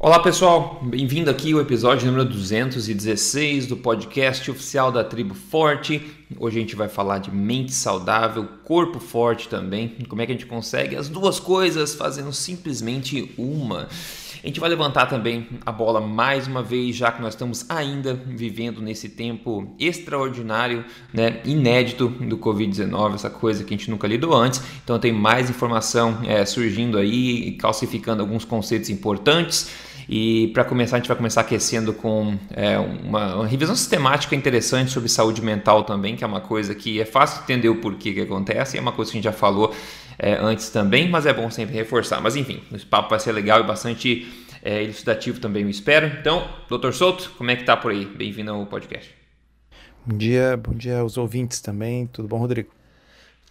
Olá 0.00 0.20
pessoal, 0.20 0.78
bem-vindo 0.80 1.28
aqui 1.28 1.52
ao 1.52 1.60
episódio 1.60 2.06
número 2.06 2.24
216 2.24 3.66
do 3.66 3.76
podcast 3.76 4.48
oficial 4.48 4.92
da 4.92 5.02
Tribo 5.02 5.34
Forte. 5.34 6.00
Hoje 6.38 6.56
a 6.56 6.60
gente 6.60 6.76
vai 6.76 6.88
falar 6.88 7.18
de 7.18 7.32
mente 7.32 7.72
saudável, 7.72 8.46
corpo 8.62 9.00
forte 9.00 9.48
também, 9.48 9.96
como 10.08 10.22
é 10.22 10.26
que 10.26 10.30
a 10.30 10.36
gente 10.36 10.46
consegue 10.46 10.94
as 10.94 11.08
duas 11.08 11.40
coisas 11.40 11.96
fazendo 11.96 12.32
simplesmente 12.32 13.34
uma. 13.36 13.88
A 14.42 14.46
gente 14.46 14.60
vai 14.60 14.68
levantar 14.70 15.06
também 15.06 15.48
a 15.66 15.72
bola 15.72 16.00
mais 16.00 16.46
uma 16.46 16.62
vez, 16.62 16.94
já 16.94 17.10
que 17.10 17.20
nós 17.20 17.34
estamos 17.34 17.68
ainda 17.68 18.14
vivendo 18.14 18.80
nesse 18.80 19.08
tempo 19.08 19.74
extraordinário, 19.80 20.84
né, 21.12 21.40
inédito 21.44 22.06
do 22.06 22.38
Covid-19, 22.38 23.16
essa 23.16 23.30
coisa 23.30 23.64
que 23.64 23.74
a 23.74 23.76
gente 23.76 23.90
nunca 23.90 24.06
lidou 24.06 24.32
antes. 24.32 24.62
Então 24.84 24.96
tem 24.96 25.12
mais 25.12 25.50
informação 25.50 26.20
é, 26.24 26.44
surgindo 26.46 26.98
aí, 26.98 27.50
calcificando 27.52 28.22
alguns 28.22 28.44
conceitos 28.44 28.90
importantes. 28.90 29.87
E 30.08 30.48
para 30.54 30.64
começar, 30.64 30.96
a 30.96 30.98
gente 30.98 31.08
vai 31.08 31.16
começar 31.16 31.42
aquecendo 31.42 31.92
com 31.92 32.34
é, 32.50 32.78
uma, 32.78 33.34
uma, 33.34 33.46
revisão 33.46 33.76
sistemática 33.76 34.34
interessante 34.34 34.90
sobre 34.90 35.06
saúde 35.08 35.42
mental 35.42 35.84
também, 35.84 36.16
que 36.16 36.24
é 36.24 36.26
uma 36.26 36.40
coisa 36.40 36.74
que 36.74 36.98
é 36.98 37.04
fácil 37.04 37.42
entender 37.42 37.68
o 37.68 37.76
porquê 37.76 38.14
que 38.14 38.20
acontece, 38.22 38.78
é 38.78 38.80
uma 38.80 38.92
coisa 38.92 39.10
que 39.10 39.18
a 39.18 39.20
gente 39.20 39.24
já 39.24 39.32
falou 39.32 39.74
é, 40.18 40.32
antes 40.40 40.70
também, 40.70 41.10
mas 41.10 41.26
é 41.26 41.32
bom 41.34 41.50
sempre 41.50 41.74
reforçar. 41.74 42.22
Mas 42.22 42.36
enfim, 42.36 42.62
o 42.72 42.86
papo 42.86 43.10
vai 43.10 43.20
ser 43.20 43.32
legal 43.32 43.60
e 43.60 43.64
bastante 43.64 44.26
é, 44.62 44.82
elucidativo 44.82 45.40
também, 45.40 45.64
eu 45.64 45.68
espero. 45.68 46.06
Então, 46.18 46.48
doutor 46.70 46.94
Souto, 46.94 47.30
como 47.36 47.50
é 47.50 47.56
que 47.56 47.64
tá 47.64 47.76
por 47.76 47.90
aí? 47.90 48.06
Bem-vindo 48.06 48.50
ao 48.50 48.64
podcast. 48.64 49.14
Bom 50.06 50.16
dia, 50.16 50.56
bom 50.56 50.72
dia 50.72 51.00
aos 51.00 51.18
ouvintes 51.18 51.60
também. 51.60 52.06
Tudo 52.06 52.26
bom, 52.26 52.38
Rodrigo? 52.38 52.77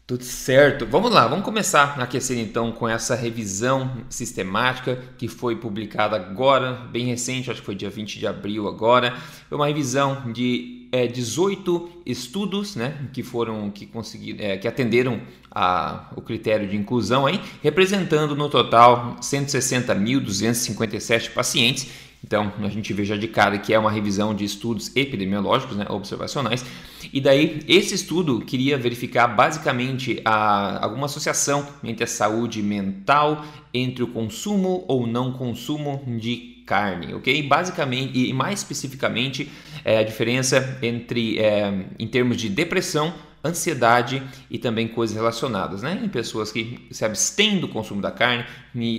Tudo 0.07 0.23
certo. 0.23 0.85
Vamos 0.85 1.11
lá, 1.11 1.27
vamos 1.27 1.43
começar 1.43 1.99
a 1.99 2.03
aquecer 2.03 2.39
então 2.39 2.71
com 2.71 2.87
essa 2.87 3.13
revisão 3.13 3.91
sistemática 4.09 4.97
que 5.17 5.27
foi 5.27 5.57
publicada 5.57 6.15
agora, 6.15 6.75
bem 6.89 7.07
recente, 7.07 7.51
acho 7.51 7.59
que 7.59 7.65
foi 7.65 7.75
dia 7.75 7.89
20 7.89 8.17
de 8.17 8.25
abril 8.25 8.69
agora. 8.69 9.13
Foi 9.49 9.57
uma 9.57 9.67
revisão 9.67 10.31
de 10.31 10.87
é, 10.93 11.07
18 11.07 12.03
estudos 12.05 12.77
né, 12.77 13.09
que 13.11 13.21
foram 13.21 13.69
que 13.69 13.85
conseguiram, 13.85 14.45
é, 14.45 14.55
que 14.55 14.65
atenderam 14.65 15.19
a, 15.51 16.09
o 16.15 16.21
critério 16.21 16.69
de 16.69 16.77
inclusão 16.77 17.25
aí, 17.25 17.41
representando 17.61 18.33
no 18.33 18.47
total 18.47 19.17
160.257 19.19 21.33
pacientes 21.33 22.06
então, 22.23 22.51
a 22.59 22.69
gente 22.69 22.91
vê 22.93 23.05
já 23.05 23.15
de 23.15 23.27
cara 23.27 23.57
que 23.57 23.73
é 23.73 23.79
uma 23.79 23.91
revisão 23.91 24.33
de 24.33 24.43
estudos 24.43 24.95
epidemiológicos, 24.95 25.77
né, 25.77 25.85
observacionais, 25.89 26.65
e 27.13 27.21
daí 27.21 27.59
esse 27.67 27.95
estudo 27.95 28.41
queria 28.41 28.77
verificar 28.77 29.27
basicamente 29.27 30.21
a, 30.25 30.83
alguma 30.83 31.05
associação 31.05 31.65
entre 31.83 32.03
a 32.03 32.07
saúde 32.07 32.61
mental, 32.61 33.45
entre 33.73 34.03
o 34.03 34.07
consumo 34.07 34.83
ou 34.87 35.07
não 35.07 35.31
consumo 35.31 36.03
de 36.19 36.57
carne, 36.65 37.13
ok? 37.13 37.41
Basicamente, 37.43 38.27
e 38.27 38.33
mais 38.33 38.59
especificamente, 38.59 39.49
é, 39.85 39.99
a 39.99 40.03
diferença 40.03 40.77
entre, 40.81 41.39
é, 41.39 41.85
em 41.97 42.07
termos 42.07 42.35
de 42.35 42.49
depressão, 42.49 43.13
ansiedade 43.47 44.21
e 44.49 44.57
também 44.57 44.87
coisas 44.87 45.15
relacionadas, 45.15 45.81
né? 45.81 45.99
Em 46.03 46.09
pessoas 46.09 46.51
que 46.51 46.87
se 46.91 47.03
abstêm 47.03 47.59
do 47.59 47.67
consumo 47.67 48.01
da 48.01 48.11
carne 48.11 48.45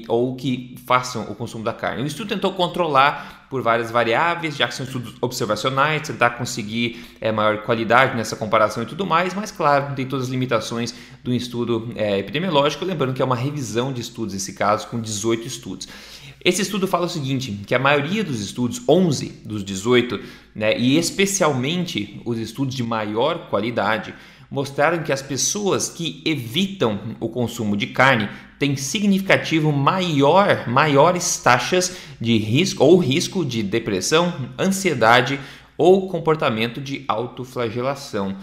ou 0.09 0.35
que 0.35 0.77
façam 0.87 1.23
o 1.23 1.35
consumo 1.35 1.63
da 1.63 1.73
carne. 1.73 2.03
O 2.03 2.07
estudo 2.07 2.29
tentou 2.29 2.53
controlar 2.53 3.47
por 3.49 3.63
várias 3.63 3.91
variáveis, 3.91 4.57
já 4.57 4.69
que 4.69 4.75
são 4.75 4.85
estudos 4.85 5.15
observacionais, 5.21 6.07
tentar 6.07 6.31
conseguir 6.31 7.05
é, 7.21 7.33
maior 7.33 7.63
qualidade 7.63 8.17
nessa 8.17 8.37
comparação 8.37 8.83
e 8.83 8.87
tudo 8.87 9.07
mais, 9.07 9.33
mas 9.35 9.51
claro, 9.51 9.95
tem 9.95 10.07
todas 10.07 10.27
as 10.27 10.31
limitações 10.31 10.95
do 11.25 11.33
estudo 11.33 11.91
é, 11.97 12.19
epidemiológico, 12.19 12.85
lembrando 12.85 13.15
que 13.15 13.23
é 13.23 13.25
uma 13.25 13.37
revisão 13.37 13.93
de 13.93 14.01
estudos, 14.01 14.35
nesse 14.35 14.53
caso, 14.53 14.89
com 14.89 15.01
18 15.01 15.47
estudos. 15.47 15.89
Esse 16.45 16.63
estudo 16.63 16.87
fala 16.87 17.07
o 17.07 17.09
seguinte, 17.09 17.61
que 17.67 17.75
a 17.75 17.79
maioria 17.79 18.23
dos 18.23 18.41
estudos, 18.41 18.81
11 18.89 19.43
dos 19.45 19.65
18, 19.65 20.21
né, 20.55 20.79
e 20.79 20.97
especialmente 20.97 22.21
os 22.25 22.39
estudos 22.39 22.75
de 22.75 22.83
maior 22.83 23.49
qualidade, 23.49 24.15
mostraram 24.51 25.03
que 25.03 25.13
as 25.13 25.23
pessoas 25.23 25.89
que 25.89 26.23
evitam 26.25 27.17
o 27.21 27.29
consumo 27.29 27.77
de 27.77 27.89
carne 27.89 28.29
têm 28.59 28.77
significativo 28.77 29.71
maior, 29.73 30.69
maiores 30.69 31.37
taxas 31.39 31.97
de 32.21 32.37
risco 32.39 32.83
ou 32.83 32.99
risco 32.99 33.45
de 33.45 33.63
depressão, 33.63 34.51
ansiedade 34.59 35.39
ou 35.77 36.09
comportamento 36.09 36.81
de 36.81 37.05
autoflagelação. 37.07 38.37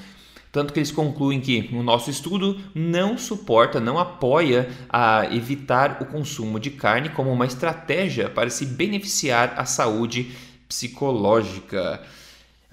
Tanto 0.51 0.71
que 0.71 0.79
eles 0.79 0.91
concluem 0.91 1.41
que 1.41 1.69
o 1.73 1.83
nosso 1.83 2.09
estudo 2.09 2.57
não 2.73 3.17
suporta, 3.17 3.81
não 3.81 3.99
apoia 3.99 4.69
a 4.87 5.27
evitar 5.35 5.97
o 6.01 6.05
consumo 6.05 6.61
de 6.61 6.69
carne 6.69 7.09
como 7.09 7.29
uma 7.29 7.45
estratégia 7.45 8.29
para 8.29 8.49
se 8.49 8.65
beneficiar 8.65 9.55
a 9.57 9.65
saúde 9.65 10.31
psicológica. 10.69 12.01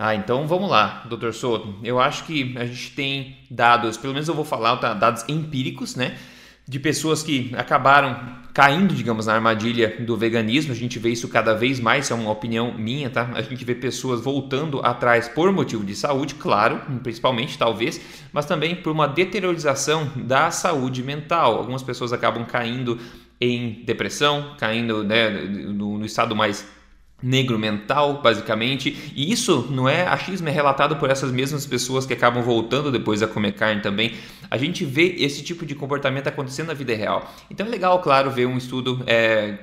Ah, 0.04 0.16
então 0.16 0.48
vamos 0.48 0.68
lá, 0.68 1.04
doutor 1.08 1.32
Soto. 1.32 1.76
Eu 1.80 2.00
acho 2.00 2.24
que 2.24 2.56
a 2.58 2.64
gente 2.64 2.90
tem 2.90 3.36
dados, 3.48 3.96
pelo 3.96 4.12
menos 4.12 4.26
eu 4.26 4.34
vou 4.34 4.44
falar, 4.44 4.76
tá, 4.78 4.94
dados 4.94 5.24
empíricos, 5.28 5.94
né? 5.94 6.18
De 6.66 6.80
pessoas 6.80 7.22
que 7.22 7.52
acabaram 7.56 8.18
caindo, 8.52 8.96
digamos, 8.96 9.26
na 9.26 9.34
armadilha 9.34 9.98
do 10.00 10.16
veganismo. 10.16 10.72
A 10.72 10.74
gente 10.74 10.98
vê 10.98 11.10
isso 11.10 11.28
cada 11.28 11.54
vez 11.54 11.78
mais, 11.78 12.10
é 12.10 12.14
uma 12.14 12.32
opinião 12.32 12.76
minha, 12.76 13.10
tá? 13.10 13.30
A 13.32 13.42
gente 13.42 13.64
vê 13.64 13.76
pessoas 13.76 14.20
voltando 14.20 14.80
atrás 14.84 15.28
por 15.28 15.52
motivo 15.52 15.84
de 15.84 15.94
saúde, 15.94 16.34
claro, 16.34 16.80
principalmente, 17.04 17.56
talvez, 17.56 18.00
mas 18.32 18.44
também 18.44 18.74
por 18.74 18.90
uma 18.90 19.06
deteriorização 19.06 20.10
da 20.16 20.50
saúde 20.50 21.00
mental. 21.00 21.58
Algumas 21.58 21.84
pessoas 21.84 22.12
acabam 22.12 22.44
caindo 22.44 22.98
em 23.40 23.84
depressão, 23.84 24.56
caindo 24.58 25.04
né, 25.04 25.30
no, 25.30 25.96
no 25.96 26.04
estado 26.04 26.34
mais 26.34 26.66
negro 27.22 27.58
mental, 27.58 28.20
basicamente. 28.20 29.12
E 29.14 29.30
isso 29.30 29.68
não 29.70 29.88
é 29.88 30.06
achismo, 30.06 30.48
é 30.48 30.50
relatado 30.50 30.96
por 30.96 31.08
essas 31.08 31.30
mesmas 31.30 31.64
pessoas 31.64 32.04
que 32.04 32.12
acabam 32.12 32.42
voltando 32.42 32.90
depois 32.90 33.22
a 33.22 33.28
comer 33.28 33.52
carne 33.52 33.80
também. 33.80 34.14
A 34.50 34.58
gente 34.58 34.84
vê 34.84 35.14
esse 35.18 35.42
tipo 35.42 35.64
de 35.64 35.74
comportamento 35.74 36.26
acontecendo 36.26 36.66
na 36.68 36.74
vida 36.74 36.94
real. 36.94 37.32
Então 37.50 37.66
é 37.66 37.68
legal, 37.68 38.00
claro, 38.00 38.30
ver 38.30 38.46
um 38.46 38.58
estudo 38.58 39.02
é, 39.06 39.58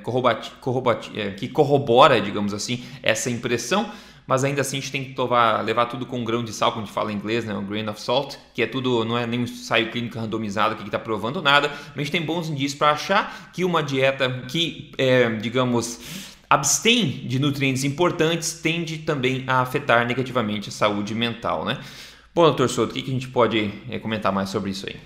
é, 1.14 1.30
que 1.30 1.48
corrobora, 1.48 2.20
digamos 2.20 2.54
assim, 2.54 2.82
essa 3.02 3.30
impressão. 3.30 3.90
Mas 4.26 4.44
ainda 4.44 4.60
assim 4.60 4.78
a 4.78 4.80
gente 4.80 4.92
tem 4.92 5.04
que 5.04 5.20
levar, 5.20 5.60
levar 5.64 5.86
tudo 5.86 6.06
com 6.06 6.20
um 6.20 6.24
grão 6.24 6.44
de 6.44 6.52
sal, 6.52 6.70
como 6.70 6.84
a 6.84 6.86
gente 6.86 6.94
fala 6.94 7.10
em 7.10 7.16
inglês, 7.16 7.44
né? 7.44 7.52
um 7.52 7.64
grain 7.64 7.88
of 7.88 8.00
salt, 8.00 8.36
que 8.54 8.62
é 8.62 8.66
tudo, 8.66 9.04
não 9.04 9.18
é 9.18 9.26
nenhum 9.26 9.42
ensaio 9.42 9.90
clínico 9.90 10.20
randomizado 10.20 10.76
que 10.76 10.84
está 10.84 11.00
provando 11.00 11.42
nada, 11.42 11.68
mas 11.68 11.96
a 11.96 11.98
gente 11.98 12.12
tem 12.12 12.22
bons 12.22 12.48
indícios 12.48 12.78
para 12.78 12.92
achar 12.92 13.50
que 13.52 13.64
uma 13.64 13.82
dieta 13.82 14.44
que, 14.46 14.92
é, 14.96 15.28
digamos, 15.30 16.38
abstém 16.50 17.28
de 17.28 17.38
nutrientes 17.38 17.84
importantes 17.84 18.54
tende 18.54 18.98
também 18.98 19.44
a 19.46 19.60
afetar 19.60 20.04
negativamente 20.04 20.68
a 20.68 20.72
saúde 20.72 21.14
mental, 21.14 21.64
né? 21.64 21.80
Bom, 22.34 22.42
doutor 22.42 22.68
Souto, 22.68 22.90
o 22.90 22.94
que, 22.94 23.08
a 23.08 23.12
gente 23.12 23.28
pode 23.28 23.72
é, 23.88 24.00
comentar 24.00 24.32
mais 24.32 24.50
sobre 24.50 24.70
isso 24.70 24.86
aí? 24.88 24.96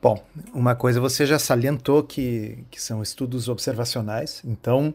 Bom, 0.00 0.22
uma 0.52 0.74
coisa 0.74 1.00
você 1.00 1.24
já 1.24 1.38
salientou 1.38 2.02
que, 2.02 2.58
que 2.70 2.80
são 2.80 3.02
estudos 3.02 3.48
observacionais, 3.48 4.42
então 4.44 4.94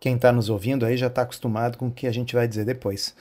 quem 0.00 0.16
está 0.16 0.32
nos 0.32 0.50
ouvindo 0.50 0.84
aí 0.84 0.96
já 0.96 1.06
está 1.06 1.22
acostumado 1.22 1.78
com 1.78 1.86
o 1.86 1.90
que 1.90 2.06
a 2.06 2.12
gente 2.12 2.34
vai 2.34 2.48
dizer 2.48 2.64
depois. 2.64 3.14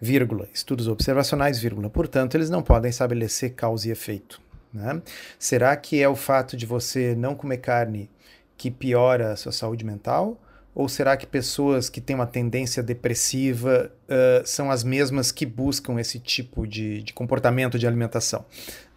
Vírgula, 0.00 0.46
estudos 0.52 0.86
observacionais, 0.86 1.58
vírgula. 1.58 1.90
Portanto, 1.90 2.36
eles 2.36 2.50
não 2.50 2.62
podem 2.62 2.90
estabelecer 2.90 3.54
causa 3.54 3.88
e 3.88 3.90
efeito. 3.90 4.40
Né? 4.72 5.02
Será 5.38 5.74
que 5.76 6.00
é 6.00 6.08
o 6.08 6.14
fato 6.14 6.56
de 6.56 6.66
você 6.66 7.16
não 7.16 7.34
comer 7.34 7.56
carne 7.56 8.08
que 8.56 8.70
piora 8.70 9.32
a 9.32 9.36
sua 9.36 9.50
saúde 9.50 9.84
mental? 9.84 10.38
Ou 10.78 10.88
será 10.88 11.16
que 11.16 11.26
pessoas 11.26 11.88
que 11.90 12.00
têm 12.00 12.14
uma 12.14 12.24
tendência 12.24 12.84
depressiva 12.84 13.90
uh, 14.04 14.46
são 14.46 14.70
as 14.70 14.84
mesmas 14.84 15.32
que 15.32 15.44
buscam 15.44 15.98
esse 15.98 16.20
tipo 16.20 16.68
de, 16.68 17.02
de 17.02 17.12
comportamento 17.12 17.76
de 17.76 17.84
alimentação? 17.84 18.44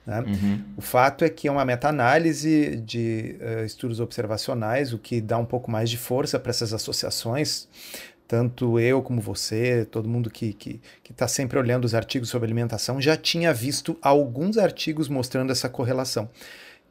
Né? 0.06 0.20
Uhum. 0.20 0.62
O 0.78 0.82
fato 0.82 1.26
é 1.26 1.30
que 1.30 1.48
é 1.48 1.52
uma 1.52 1.66
meta-análise 1.66 2.76
de 2.76 3.36
uh, 3.42 3.66
estudos 3.66 4.00
observacionais, 4.00 4.94
o 4.94 5.00
que 5.00 5.20
dá 5.20 5.40
um 5.40 5.46
pouco 5.46 5.72
mais 5.72 5.90
de 5.90 5.98
força 5.98 6.40
para 6.40 6.52
essas 6.52 6.72
associações. 6.72 7.68
Tanto 8.28 8.80
eu 8.80 9.02
como 9.02 9.20
você, 9.20 9.84
todo 9.84 10.08
mundo 10.08 10.30
que 10.30 10.56
está 11.04 11.26
tá 11.26 11.28
sempre 11.28 11.58
olhando 11.58 11.86
os 11.86 11.96
artigos 11.96 12.30
sobre 12.30 12.46
alimentação, 12.46 13.02
já 13.02 13.18
tinha 13.18 13.52
visto 13.52 13.98
alguns 14.04 14.60
artigos 14.60 15.10
mostrando 15.10 15.52
essa 15.52 15.68
correlação. 15.68 16.30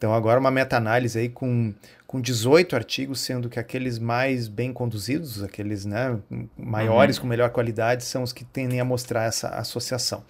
Então, 0.01 0.15
agora 0.15 0.41
uma 0.41 0.51
meta-análise 0.51 1.19
aí 1.19 1.29
com, 1.29 1.75
com 2.07 2.23
18 2.23 2.75
artigos, 2.75 3.21
sendo 3.21 3.51
que 3.51 3.61
aqueles 3.61 3.99
mais 3.99 4.49
bem 4.49 4.73
conduzidos, 4.73 5.43
aqueles 5.43 5.85
né, 5.85 6.19
maiores, 6.57 7.17
uhum. 7.17 7.21
com 7.21 7.29
melhor 7.29 7.51
qualidade, 7.51 8.03
são 8.03 8.23
os 8.23 8.33
que 8.33 8.43
tendem 8.43 8.81
a 8.81 8.85
mostrar 8.85 9.25
essa 9.25 9.49
associação. 9.51 10.25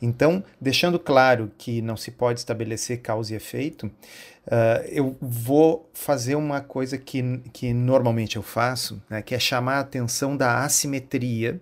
Então, 0.00 0.44
deixando 0.60 0.96
claro 0.96 1.50
que 1.58 1.82
não 1.82 1.96
se 1.96 2.12
pode 2.12 2.38
estabelecer 2.38 3.00
causa 3.00 3.32
e 3.32 3.36
efeito, 3.36 3.88
uh, 4.46 4.86
eu 4.86 5.16
vou 5.20 5.90
fazer 5.92 6.36
uma 6.36 6.60
coisa 6.60 6.96
que, 6.96 7.38
que 7.52 7.74
normalmente 7.74 8.36
eu 8.36 8.44
faço, 8.44 9.02
né, 9.10 9.22
que 9.22 9.34
é 9.34 9.40
chamar 9.40 9.78
a 9.78 9.80
atenção 9.80 10.36
da 10.36 10.62
assimetria 10.62 11.60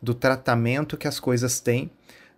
do 0.00 0.14
tratamento 0.14 0.96
que 0.96 1.08
as 1.08 1.18
coisas 1.18 1.58
têm 1.58 1.90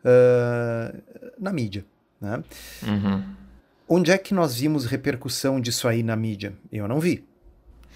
uh, 0.03 1.03
na 1.39 1.53
mídia. 1.53 1.85
Né? 2.19 2.43
Uhum. 2.83 3.46
Onde 3.89 4.11
é 4.11 4.19
que 4.19 4.35
nós 4.35 4.57
vimos 4.57 4.85
repercussão 4.85 5.61
disso 5.61 5.87
aí 5.87 6.03
na 6.03 6.17
mídia? 6.17 6.55
Eu 6.73 6.89
não 6.89 7.01
vi. 7.01 7.25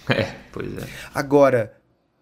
É, 0.09 0.35
pois 0.51 0.79
é. 0.79 0.87
Agora, 1.15 1.77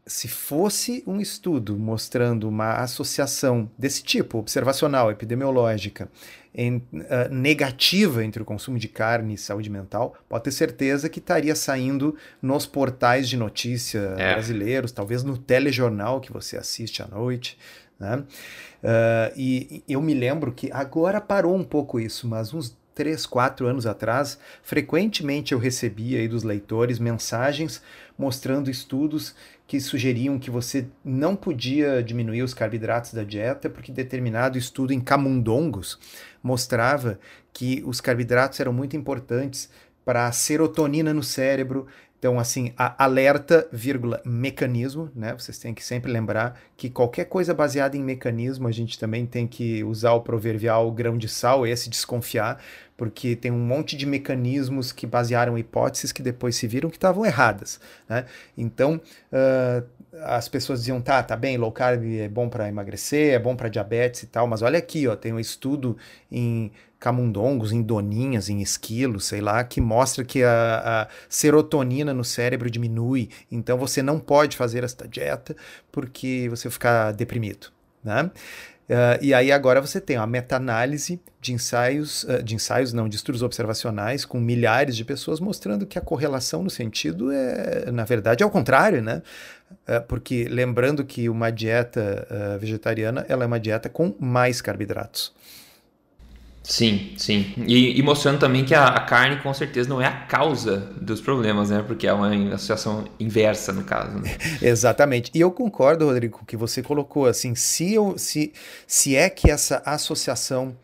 se 0.08 0.26
fosse 0.26 1.04
um 1.06 1.20
estudo 1.20 1.78
mostrando 1.78 2.48
uma 2.48 2.78
associação 2.78 3.70
desse 3.78 4.02
tipo, 4.02 4.38
observacional, 4.38 5.10
epidemiológica, 5.10 6.10
em, 6.54 6.76
uh, 6.76 7.30
negativa 7.30 8.24
entre 8.24 8.42
o 8.42 8.44
consumo 8.44 8.78
de 8.78 8.88
carne 8.88 9.34
e 9.34 9.38
saúde 9.38 9.68
mental, 9.68 10.16
pode 10.28 10.44
ter 10.44 10.52
certeza 10.52 11.08
que 11.08 11.18
estaria 11.18 11.54
saindo 11.54 12.16
nos 12.40 12.66
portais 12.66 13.28
de 13.28 13.36
notícia 13.36 13.98
é. 14.18 14.32
brasileiros, 14.32 14.90
talvez 14.90 15.22
no 15.22 15.36
telejornal 15.36 16.20
que 16.20 16.32
você 16.32 16.56
assiste 16.56 17.02
à 17.02 17.06
noite. 17.06 17.58
Né? 18.00 18.16
Uh, 18.16 19.32
e 19.36 19.84
eu 19.86 20.00
me 20.00 20.14
lembro 20.14 20.52
que 20.52 20.70
agora 20.72 21.20
parou 21.20 21.54
um 21.54 21.64
pouco 21.64 22.00
isso, 22.00 22.26
mas 22.26 22.54
uns 22.54 22.76
três, 22.98 23.24
quatro 23.24 23.68
anos 23.68 23.86
atrás, 23.86 24.40
frequentemente 24.60 25.52
eu 25.52 25.58
recebia 25.60 26.18
aí 26.18 26.26
dos 26.26 26.42
leitores 26.42 26.98
mensagens 26.98 27.80
mostrando 28.18 28.68
estudos 28.68 29.36
que 29.68 29.78
sugeriam 29.78 30.36
que 30.36 30.50
você 30.50 30.88
não 31.04 31.36
podia 31.36 32.02
diminuir 32.02 32.42
os 32.42 32.52
carboidratos 32.52 33.14
da 33.14 33.22
dieta, 33.22 33.70
porque 33.70 33.92
determinado 33.92 34.58
estudo 34.58 34.92
em 34.92 34.98
camundongos 34.98 35.96
mostrava 36.42 37.20
que 37.52 37.84
os 37.86 38.00
carboidratos 38.00 38.58
eram 38.58 38.72
muito 38.72 38.96
importantes 38.96 39.70
para 40.04 40.26
a 40.26 40.32
serotonina 40.32 41.14
no 41.14 41.22
cérebro. 41.22 41.86
Então, 42.18 42.38
assim, 42.38 42.72
alerta, 42.76 43.68
vírgula, 43.70 44.20
mecanismo, 44.24 45.08
né? 45.14 45.32
Vocês 45.38 45.56
têm 45.56 45.72
que 45.72 45.84
sempre 45.84 46.10
lembrar 46.10 46.58
que 46.76 46.90
qualquer 46.90 47.26
coisa 47.26 47.54
baseada 47.54 47.96
em 47.96 48.02
mecanismo, 48.02 48.66
a 48.66 48.72
gente 48.72 48.98
também 48.98 49.24
tem 49.24 49.46
que 49.46 49.84
usar 49.84 50.12
o 50.12 50.20
proverbial 50.20 50.90
grão 50.90 51.16
de 51.16 51.28
sal, 51.28 51.64
esse 51.64 51.88
desconfiar, 51.88 52.60
porque 52.96 53.36
tem 53.36 53.52
um 53.52 53.60
monte 53.60 53.96
de 53.96 54.04
mecanismos 54.04 54.90
que 54.90 55.06
basearam 55.06 55.56
hipóteses 55.56 56.10
que 56.10 56.20
depois 56.20 56.56
se 56.56 56.66
viram 56.66 56.90
que 56.90 56.96
estavam 56.96 57.24
erradas. 57.24 57.80
Né? 58.08 58.24
Então, 58.56 59.00
uh, 59.32 59.86
as 60.24 60.48
pessoas 60.48 60.80
diziam, 60.80 61.00
tá, 61.00 61.22
tá 61.22 61.36
bem, 61.36 61.56
low 61.56 61.70
carb 61.70 62.02
é 62.04 62.28
bom 62.28 62.48
para 62.48 62.68
emagrecer, 62.68 63.34
é 63.34 63.38
bom 63.38 63.54
para 63.54 63.68
diabetes 63.68 64.24
e 64.24 64.26
tal, 64.26 64.48
mas 64.48 64.62
olha 64.62 64.78
aqui, 64.78 65.06
ó, 65.06 65.14
tem 65.14 65.32
um 65.32 65.38
estudo 65.38 65.96
em 66.30 66.72
camundongos, 66.98 67.72
em 67.72 67.82
doninhas, 67.82 68.48
em 68.48 68.60
esquilos, 68.60 69.26
sei 69.26 69.40
lá, 69.40 69.62
que 69.62 69.80
mostra 69.80 70.24
que 70.24 70.42
a, 70.42 71.02
a 71.02 71.08
serotonina 71.28 72.12
no 72.12 72.24
cérebro 72.24 72.70
diminui, 72.70 73.30
então 73.50 73.78
você 73.78 74.02
não 74.02 74.18
pode 74.18 74.56
fazer 74.56 74.84
esta 74.84 75.06
dieta 75.06 75.56
porque 75.92 76.48
você 76.50 76.68
vai 76.68 76.72
ficar 76.72 77.12
deprimido. 77.12 77.68
Né? 78.02 78.30
Uh, 78.88 79.20
e 79.20 79.34
aí 79.34 79.52
agora 79.52 79.82
você 79.82 80.00
tem 80.00 80.16
uma 80.16 80.26
meta-análise 80.26 81.20
de 81.42 81.52
ensaios, 81.52 82.24
uh, 82.24 82.42
de 82.42 82.54
ensaios 82.54 82.90
não, 82.90 83.06
de 83.06 83.16
estudos 83.16 83.42
observacionais 83.42 84.24
com 84.24 84.40
milhares 84.40 84.96
de 84.96 85.04
pessoas 85.04 85.40
mostrando 85.40 85.84
que 85.84 85.98
a 85.98 86.00
correlação 86.00 86.62
no 86.62 86.70
sentido 86.70 87.30
é, 87.30 87.90
na 87.92 88.04
verdade, 88.06 88.42
é 88.42 88.46
o 88.46 88.50
contrário, 88.50 89.02
né? 89.02 89.20
Uh, 89.86 90.00
porque 90.08 90.48
lembrando 90.48 91.04
que 91.04 91.28
uma 91.28 91.50
dieta 91.50 92.26
vegetariana 92.58 93.26
ela 93.28 93.44
é 93.44 93.46
uma 93.46 93.60
dieta 93.60 93.90
com 93.90 94.14
mais 94.18 94.62
carboidratos. 94.62 95.34
Sim, 96.68 97.14
sim. 97.16 97.54
E, 97.66 97.98
e, 97.98 98.02
mostrando 98.02 98.38
também 98.38 98.62
que 98.62 98.74
a, 98.74 98.88
a, 98.88 99.00
carne 99.00 99.40
com 99.42 99.54
certeza 99.54 99.88
não 99.88 100.02
é 100.02 100.06
a 100.06 100.26
causa 100.26 100.76
dos 101.00 101.18
problemas, 101.18 101.70
né? 101.70 101.82
Porque 101.82 102.06
é 102.06 102.12
uma 102.12 102.30
associação 102.54 103.06
inversa 103.18 103.72
no 103.72 103.84
caso. 103.84 104.18
Né? 104.18 104.36
Exatamente. 104.60 105.30
E 105.34 105.40
eu 105.40 105.50
concordo, 105.50 106.04
Rodrigo, 106.04 106.44
que 106.46 106.58
você 106.58 106.82
colocou 106.82 107.24
assim, 107.24 107.54
se, 107.54 107.94
eu, 107.94 108.18
se, 108.18 108.52
se 108.86 109.16
é 109.16 109.30
que 109.30 109.50
essa 109.50 109.82
associação 109.82 110.76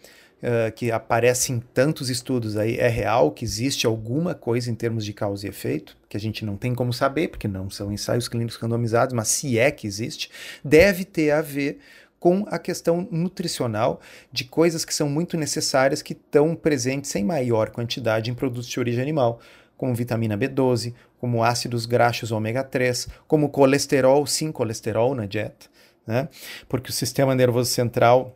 uh, 0.42 0.72
que 0.75 0.90
aparece 0.90 1.52
em 1.52 1.60
tantos 1.60 2.08
estudos 2.08 2.56
aí 2.56 2.78
é 2.78 2.88
real, 2.88 3.31
que 3.31 3.44
existe 3.44 3.86
alguma 3.86 4.34
coisa 4.34 4.70
em 4.70 4.75
termos 4.75 5.04
de 5.04 5.12
causa 5.12 5.44
e 5.44 5.50
efeito, 5.50 5.98
que 6.08 6.16
a 6.16 6.20
gente 6.20 6.46
não 6.46 6.56
tem 6.56 6.75
como 6.75 6.94
saber, 6.94 7.28
porque 7.28 7.46
não 7.46 7.69
são 7.69 7.92
ensaios 7.92 8.26
clínicos 8.26 8.56
randomizados, 8.56 9.12
mas 9.12 9.28
se 9.28 9.58
é 9.58 9.70
que 9.70 9.86
existe, 9.86 10.31
deve 10.64 11.04
ter 11.04 11.31
a 11.31 11.42
ver 11.42 11.78
com 12.24 12.46
a 12.48 12.58
questão 12.58 13.06
nutricional 13.10 14.00
de 14.32 14.44
coisas 14.44 14.82
que 14.82 14.94
são 14.94 15.10
muito 15.10 15.36
necessárias 15.36 16.00
que 16.00 16.14
estão 16.14 16.56
presentes 16.56 17.14
em 17.14 17.22
maior 17.22 17.68
quantidade 17.68 18.30
em 18.30 18.34
produtos 18.34 18.66
de 18.66 18.80
origem 18.80 19.02
animal, 19.02 19.40
como 19.76 19.94
vitamina 19.94 20.34
B12, 20.34 20.94
como 21.20 21.44
ácidos 21.44 21.84
graxos 21.84 22.32
ômega 22.32 22.64
3, 22.64 23.08
como 23.28 23.50
colesterol, 23.50 24.26
sim, 24.26 24.50
colesterol 24.50 25.14
na 25.14 25.26
dieta, 25.26 25.66
né? 26.06 26.30
Porque 26.66 26.88
o 26.88 26.94
sistema 26.94 27.34
nervoso 27.34 27.70
central 27.70 28.34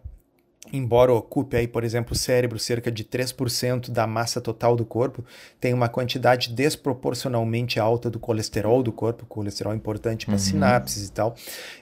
embora 0.73 1.13
ocupe 1.13 1.57
aí, 1.57 1.67
por 1.67 1.85
exemplo, 1.85 2.13
o 2.13 2.17
cérebro 2.17 2.59
cerca 2.59 2.91
de 2.91 3.05
3% 3.05 3.91
da 3.91 4.07
massa 4.07 4.41
total 4.41 4.77
do 4.77 4.85
corpo, 4.85 5.25
tem 5.61 5.73
uma 5.73 5.89
quantidade 5.89 6.53
desproporcionalmente 6.53 7.81
alta 7.81 8.11
do 8.11 8.19
colesterol 8.19 8.83
do 8.83 8.93
corpo, 8.93 9.27
colesterol 9.27 9.73
é 9.73 9.77
importante 9.77 10.27
para 10.27 10.35
uhum. 10.35 10.39
sinapses 10.39 11.09
e 11.09 11.13
tal. 11.13 11.35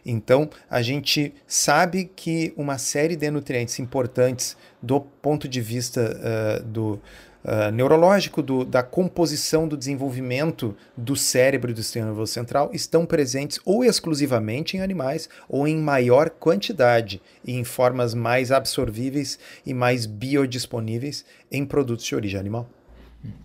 Então, 0.05 0.49
a 0.71 0.83
gente 0.83 1.35
sabe 1.47 2.11
que 2.17 2.53
uma 2.57 2.79
série 2.79 3.17
de 3.17 3.31
nutrientes 3.31 3.79
importantes 3.79 4.57
do 4.83 5.01
ponto 5.01 5.49
de 5.49 5.61
vista 5.61 6.01
uh, 6.01 6.65
do 6.65 7.01
uh, 7.47 7.71
neurológico, 7.71 8.43
do, 8.43 8.65
da 8.65 8.83
composição 8.83 9.69
do 9.69 9.77
desenvolvimento 9.77 10.77
do 10.97 11.15
cérebro 11.15 11.71
e 11.71 11.75
do 11.75 11.83
sistema 11.83 12.07
nervoso 12.07 12.33
central 12.33 12.71
estão 12.73 13.07
presentes 13.07 13.61
ou 13.65 13.85
exclusivamente 13.85 14.77
em 14.77 14.81
animais 14.81 15.29
ou 15.49 15.67
em 15.67 15.79
maior 15.79 16.29
quantidade 16.29 17.23
e 17.45 17.53
em 17.53 17.65
formas 17.65 18.13
mais 18.13 18.51
absorvíveis 18.51 19.39
e 19.65 19.73
mais 19.73 20.05
biodisponíveis 20.05 21.25
em 21.51 21.65
produtos 21.65 22.05
de 22.05 22.15
origem 22.17 22.41
animal. 22.41 22.69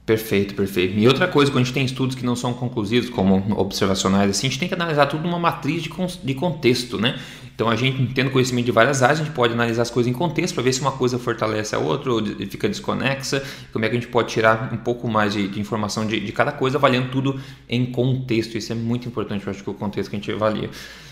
Perfeito, 0.05 0.53
perfeito. 0.53 0.97
E 0.97 1.07
outra 1.07 1.27
coisa, 1.27 1.51
quando 1.51 1.61
a 1.61 1.65
gente 1.65 1.73
tem 1.73 1.85
estudos 1.85 2.15
que 2.15 2.25
não 2.25 2.35
são 2.35 2.53
conclusivos, 2.53 3.09
como 3.09 3.57
observacionais, 3.59 4.29
assim, 4.29 4.47
a 4.47 4.49
gente 4.49 4.59
tem 4.59 4.67
que 4.67 4.73
analisar 4.73 5.05
tudo 5.07 5.23
numa 5.23 5.39
matriz 5.39 5.81
de, 5.81 5.89
de 6.23 6.33
contexto, 6.35 6.99
né? 6.99 7.19
Então, 7.61 7.69
a 7.69 7.75
gente, 7.75 8.11
tendo 8.15 8.31
conhecimento 8.31 8.65
de 8.65 8.71
várias 8.71 9.03
áreas, 9.03 9.19
a 9.19 9.23
gente 9.23 9.35
pode 9.35 9.53
analisar 9.53 9.83
as 9.83 9.91
coisas 9.91 10.09
em 10.09 10.15
contexto 10.15 10.55
para 10.55 10.63
ver 10.63 10.73
se 10.73 10.81
uma 10.81 10.93
coisa 10.93 11.19
fortalece 11.19 11.75
a 11.75 11.77
outra 11.77 12.11
ou 12.11 12.25
fica 12.25 12.67
desconexa, 12.67 13.43
como 13.71 13.85
é 13.85 13.87
que 13.87 13.95
a 13.95 13.99
gente 13.99 14.09
pode 14.09 14.29
tirar 14.29 14.73
um 14.73 14.77
pouco 14.77 15.07
mais 15.07 15.31
de, 15.31 15.47
de 15.47 15.59
informação 15.59 16.07
de, 16.07 16.19
de, 16.19 16.31
cada 16.31 16.51
coisa, 16.51 16.79
avaliando 16.79 17.09
tudo 17.09 17.39
em 17.69 17.85
contexto. 17.85 18.57
Isso 18.57 18.71
é 18.71 18.75
muito 18.75 19.07
importante, 19.07 19.45
eu 19.45 19.51
acho 19.51 19.63
que 19.63 19.69
o 19.69 19.75
contexto 19.75 20.09
que 20.09 20.15
a 20.15 20.19
gente 20.19 20.31
avalia. 20.31 20.71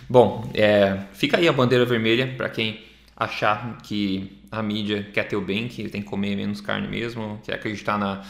Bom, 0.10 0.50
é, 0.56 1.02
fica 1.14 1.38
aí 1.38 1.48
a 1.48 1.54
bandeira 1.54 1.86
vermelha 1.86 2.34
para 2.36 2.50
quem 2.50 2.80
achar 3.16 3.78
que 3.84 4.42
a 4.52 4.64
mídia 4.64 5.08
quer 5.14 5.26
ter 5.26 5.36
o 5.36 5.42
bem, 5.42 5.68
que 5.68 5.88
tem 5.88 6.02
que 6.02 6.08
comer 6.08 6.36
menos 6.36 6.62
carne 6.62 6.88
mesmo, 6.88 7.40
quer 7.44 7.54
acreditar 7.54 8.00
na 8.00 8.24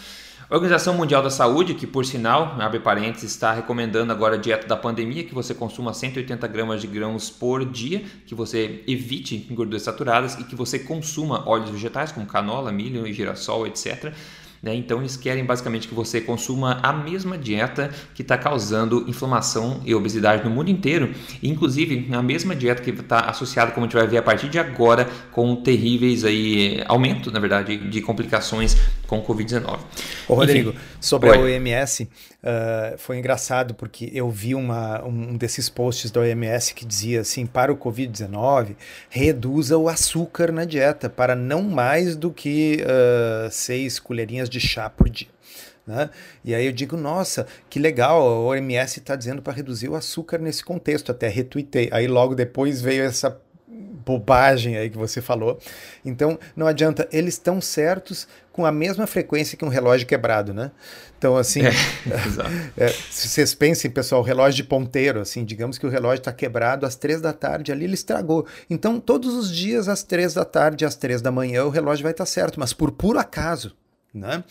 a 0.50 0.56
Organização 0.56 0.96
Mundial 0.96 1.22
da 1.22 1.30
Saúde, 1.30 1.76
que 1.76 1.86
por 1.86 2.04
sinal, 2.04 2.56
abre 2.60 2.80
parênteses, 2.80 3.30
está 3.30 3.54
recomendando 3.54 4.12
agora 4.12 4.34
a 4.34 4.38
dieta 4.40 4.66
da 4.68 4.76
pandemia, 4.76 5.24
que 5.24 5.36
você 5.36 5.54
consuma 5.54 5.94
180 5.94 6.48
gramas 6.48 6.82
de 6.82 6.88
grãos 6.88 7.30
por 7.30 7.64
dia, 7.64 8.04
que 8.26 8.34
você 8.34 8.84
evite 8.88 9.38
gorduras 9.52 9.84
saturadas 9.84 10.40
e 10.40 10.44
que 10.44 10.56
você 10.56 10.80
consuma 10.80 11.48
óleos 11.48 11.70
vegetais 11.70 12.12
como 12.12 12.26
canola, 12.26 12.72
milho 12.72 13.06
e 13.06 13.14
girassol, 13.14 13.68
etc. 13.68 14.12
Né? 14.62 14.76
Então 14.76 15.00
eles 15.00 15.16
querem 15.16 15.46
basicamente 15.46 15.88
que 15.88 15.94
você 15.94 16.20
consuma 16.20 16.80
a 16.84 16.92
mesma 16.92 17.38
dieta 17.38 17.92
que 18.14 18.22
está 18.22 18.38
causando 18.38 19.06
inflamação 19.08 19.82
e 19.86 19.96
obesidade 19.96 20.44
no 20.44 20.50
mundo 20.50 20.70
inteiro, 20.70 21.14
inclusive 21.42 22.08
a 22.14 22.22
mesma 22.22 22.56
dieta 22.56 22.82
que 22.82 22.90
está 22.90 23.22
associada, 23.22 23.72
como 23.72 23.86
a 23.86 23.88
gente 23.88 23.98
vai 23.98 24.08
ver 24.08 24.18
a 24.18 24.22
partir 24.22 24.50
de 24.50 24.60
agora, 24.60 25.08
com 25.32 25.56
terríveis 25.56 26.26
aí 26.26 26.84
aumento, 26.88 27.32
na 27.32 27.40
verdade, 27.40 27.78
de 27.78 28.02
complicações 28.02 28.76
com 29.08 29.24
Covid-19. 29.24 29.80
Ô 30.28 30.36
Rodrigo, 30.36 30.70
Enfim, 30.70 30.80
sobre 31.00 31.30
a 31.30 31.40
OMS, 31.40 32.04
uh, 32.04 32.98
foi 32.98 33.18
engraçado 33.18 33.74
porque 33.74 34.10
eu 34.14 34.30
vi 34.30 34.54
uma, 34.54 35.04
um 35.04 35.36
desses 35.36 35.70
posts 35.70 36.12
da 36.12 36.22
OMS 36.22 36.74
que 36.74 36.86
dizia 36.86 37.22
assim, 37.22 37.46
para 37.46 37.72
o 37.72 37.78
Covid-19, 37.78 38.76
reduza 39.10 39.78
o 39.78 39.88
açúcar 39.88 40.52
na 40.52 40.66
dieta 40.66 41.10
para 41.10 41.36
não 41.36 41.64
mais 41.64 42.16
do 42.16 42.32
que 42.32 42.84
uh, 42.84 43.50
seis 43.50 44.00
colherinhas 44.00 44.49
de 44.50 44.60
chá 44.60 44.90
por 44.90 45.10
dia. 45.10 45.28
Né? 45.86 46.10
E 46.46 46.54
aí 46.54 46.66
eu 46.66 46.72
digo, 46.72 46.96
nossa, 46.96 47.48
que 47.70 47.80
legal, 47.80 48.22
a 48.22 48.40
OMS 48.42 49.00
está 49.00 49.16
dizendo 49.16 49.42
para 49.42 49.54
reduzir 49.54 49.90
o 49.90 49.96
açúcar 49.96 50.38
nesse 50.38 50.64
contexto, 50.64 51.12
até 51.12 51.28
retuitei. 51.28 51.90
Aí 51.92 52.08
logo 52.08 52.36
depois 52.36 52.82
veio 52.82 53.04
essa 53.04 53.42
bobagem 54.06 54.78
aí 54.78 54.90
que 54.90 54.98
você 54.98 55.22
falou. 55.22 55.60
Então, 56.04 56.40
não 56.56 56.66
adianta, 56.66 57.08
eles 57.12 57.36
estão 57.36 57.62
certos 57.62 58.28
com 58.52 58.66
a 58.66 58.72
mesma 58.72 59.06
frequência 59.06 59.58
que 59.58 59.64
um 59.64 59.70
relógio 59.70 60.08
quebrado, 60.08 60.54
né? 60.54 60.72
Então, 61.18 61.38
assim, 61.38 61.62
é, 61.62 61.72
é, 62.86 62.88
se 62.88 63.28
vocês 63.28 63.54
pensem, 63.54 63.92
pessoal, 63.92 64.22
relógio 64.22 64.58
de 64.58 64.64
ponteiro, 64.64 65.22
assim, 65.22 65.46
digamos 65.46 65.78
que 65.78 65.86
o 65.86 65.90
relógio 65.90 66.20
está 66.20 66.34
quebrado 66.34 66.86
às 66.86 66.96
três 66.96 67.22
da 67.22 67.34
tarde, 67.34 67.72
ali 67.72 67.86
ele 67.86 67.94
estragou. 67.94 68.46
Então, 68.70 69.00
todos 69.00 69.34
os 69.36 69.52
dias, 69.52 69.88
às 69.88 70.04
três 70.04 70.34
da 70.34 70.46
tarde, 70.46 70.86
às 70.86 70.96
três 70.96 71.22
da 71.22 71.32
manhã, 71.32 71.64
o 71.66 71.70
relógio 71.70 72.04
vai 72.04 72.12
estar 72.12 72.26
tá 72.26 72.30
certo, 72.30 72.60
mas 72.60 72.74
por 72.74 72.92
puro 72.92 73.20
acaso, 73.20 73.76
né? 74.14 74.44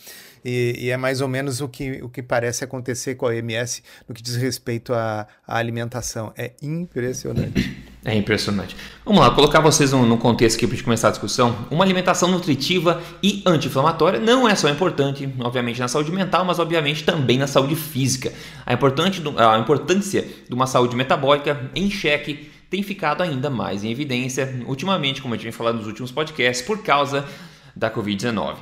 E, 0.43 0.75
e, 0.79 0.89
é 0.89 0.95
mais 0.95 1.19
ou 1.19 1.27
menos 1.27 1.59
o 1.59 1.67
que, 1.67 2.01
o 2.01 2.09
que 2.09 2.23
parece 2.23 2.63
acontecer 2.63 3.15
com 3.15 3.25
a 3.25 3.29
OMS 3.29 3.83
no 4.07 4.15
que 4.15 4.21
diz 4.21 4.35
respeito 4.35 4.93
à, 4.93 5.27
à 5.45 5.57
alimentação. 5.57 6.31
É 6.37 6.53
impressionante. 6.61 7.89
É 8.05 8.15
impressionante. 8.15 8.77
Vamos 9.03 9.19
lá, 9.19 9.29
colocar 9.31 9.59
vocês 9.59 9.91
no, 9.91 10.17
contexto 10.17 10.55
aqui 10.55 10.65
para 10.65 10.75
gente 10.75 10.85
começar 10.85 11.09
a 11.09 11.11
discussão. 11.11 11.67
Uma 11.69 11.83
alimentação 11.83 12.29
nutritiva 12.31 13.01
e 13.21 13.43
anti-inflamatória 13.45 14.19
não 14.19 14.47
é 14.47 14.55
só 14.55 14.69
importante, 14.69 15.29
obviamente, 15.39 15.81
na 15.81 15.89
saúde 15.89 16.11
mental, 16.11 16.45
mas 16.45 16.59
obviamente 16.59 17.03
também 17.03 17.37
na 17.37 17.47
saúde 17.47 17.75
física. 17.75 18.31
A, 18.65 18.73
importante, 18.73 19.21
a 19.37 19.59
importância 19.59 20.21
de 20.21 20.55
uma 20.55 20.65
saúde 20.65 20.95
metabólica 20.95 21.69
em 21.75 21.91
xeque 21.91 22.49
tem 22.69 22.81
ficado 22.83 23.21
ainda 23.21 23.49
mais 23.49 23.83
em 23.83 23.91
evidência 23.91 24.63
ultimamente, 24.65 25.21
como 25.21 25.33
a 25.33 25.37
gente 25.37 25.43
vem 25.43 25.51
falando 25.51 25.79
nos 25.79 25.87
últimos 25.87 26.11
podcasts, 26.11 26.65
por 26.65 26.81
causa 26.81 27.25
da 27.75 27.91
Covid-19. 27.91 28.55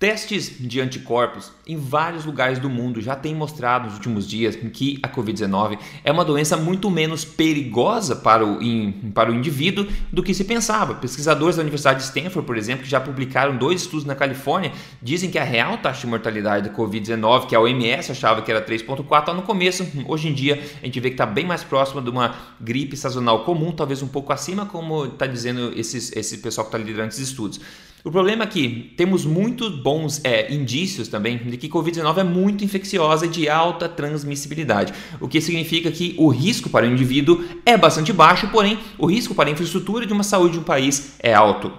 Testes 0.00 0.56
de 0.58 0.80
anticorpos 0.80 1.52
em 1.66 1.76
vários 1.76 2.24
lugares 2.24 2.58
do 2.58 2.70
mundo 2.70 3.02
já 3.02 3.14
têm 3.14 3.34
mostrado 3.34 3.84
nos 3.84 3.96
últimos 3.96 4.26
dias 4.26 4.56
que 4.56 4.98
a 5.02 5.08
Covid-19 5.10 5.78
é 6.02 6.10
uma 6.10 6.24
doença 6.24 6.56
muito 6.56 6.90
menos 6.90 7.22
perigosa 7.22 8.16
para 8.16 8.42
o, 8.42 8.62
in, 8.62 9.12
para 9.14 9.30
o 9.30 9.34
indivíduo 9.34 9.86
do 10.10 10.22
que 10.22 10.32
se 10.32 10.44
pensava. 10.44 10.94
Pesquisadores 10.94 11.56
da 11.56 11.60
Universidade 11.60 11.98
de 11.98 12.06
Stanford, 12.06 12.46
por 12.46 12.56
exemplo, 12.56 12.84
que 12.84 12.88
já 12.88 12.98
publicaram 12.98 13.58
dois 13.58 13.82
estudos 13.82 14.06
na 14.06 14.14
Califórnia, 14.14 14.72
dizem 15.02 15.30
que 15.30 15.38
a 15.38 15.44
real 15.44 15.76
taxa 15.76 16.00
de 16.00 16.06
mortalidade 16.06 16.70
da 16.70 16.74
Covid-19, 16.74 17.46
que 17.46 17.54
a 17.54 17.60
OMS 17.60 18.10
achava 18.10 18.40
que 18.40 18.50
era 18.50 18.64
3,4 18.64 19.34
no 19.34 19.42
começo, 19.42 19.86
hoje 20.08 20.28
em 20.28 20.32
dia 20.32 20.62
a 20.82 20.86
gente 20.86 20.98
vê 20.98 21.10
que 21.10 21.14
está 21.14 21.26
bem 21.26 21.44
mais 21.44 21.62
próxima 21.62 22.00
de 22.00 22.08
uma 22.08 22.34
gripe 22.58 22.96
sazonal 22.96 23.44
comum, 23.44 23.70
talvez 23.70 24.00
um 24.00 24.08
pouco 24.08 24.32
acima, 24.32 24.64
como 24.64 25.04
está 25.04 25.26
dizendo 25.26 25.78
esses, 25.78 26.10
esse 26.16 26.38
pessoal 26.38 26.64
que 26.64 26.74
está 26.74 26.78
liderando 26.78 27.10
esses 27.10 27.28
estudos. 27.28 27.60
O 28.02 28.10
problema 28.10 28.44
é 28.44 28.46
que 28.46 28.94
temos 28.96 29.26
muitos 29.26 29.74
bons 29.74 30.22
é, 30.24 30.52
indícios 30.52 31.06
também 31.06 31.36
de 31.36 31.56
que 31.58 31.68
Covid-19 31.68 32.18
é 32.18 32.24
muito 32.24 32.64
infecciosa 32.64 33.26
e 33.26 33.28
de 33.28 33.46
alta 33.46 33.88
transmissibilidade, 33.88 34.94
o 35.20 35.28
que 35.28 35.40
significa 35.40 35.90
que 35.90 36.14
o 36.16 36.28
risco 36.28 36.70
para 36.70 36.86
o 36.86 36.90
indivíduo 36.90 37.44
é 37.66 37.76
bastante 37.76 38.10
baixo, 38.10 38.48
porém 38.48 38.78
o 38.96 39.06
risco 39.06 39.34
para 39.34 39.50
a 39.50 39.52
infraestrutura 39.52 40.06
de 40.06 40.12
uma 40.14 40.22
saúde 40.22 40.54
de 40.54 40.60
um 40.60 40.62
país 40.62 41.16
é 41.18 41.34
alto. 41.34 41.70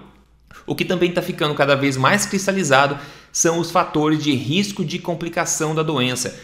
O 0.64 0.76
que 0.76 0.84
também 0.84 1.08
está 1.08 1.20
ficando 1.20 1.54
cada 1.54 1.74
vez 1.74 1.96
mais 1.96 2.24
cristalizado 2.24 2.96
são 3.32 3.58
os 3.58 3.72
fatores 3.72 4.22
de 4.22 4.32
risco 4.32 4.84
de 4.84 5.00
complicação 5.00 5.74
da 5.74 5.82
doença 5.82 6.38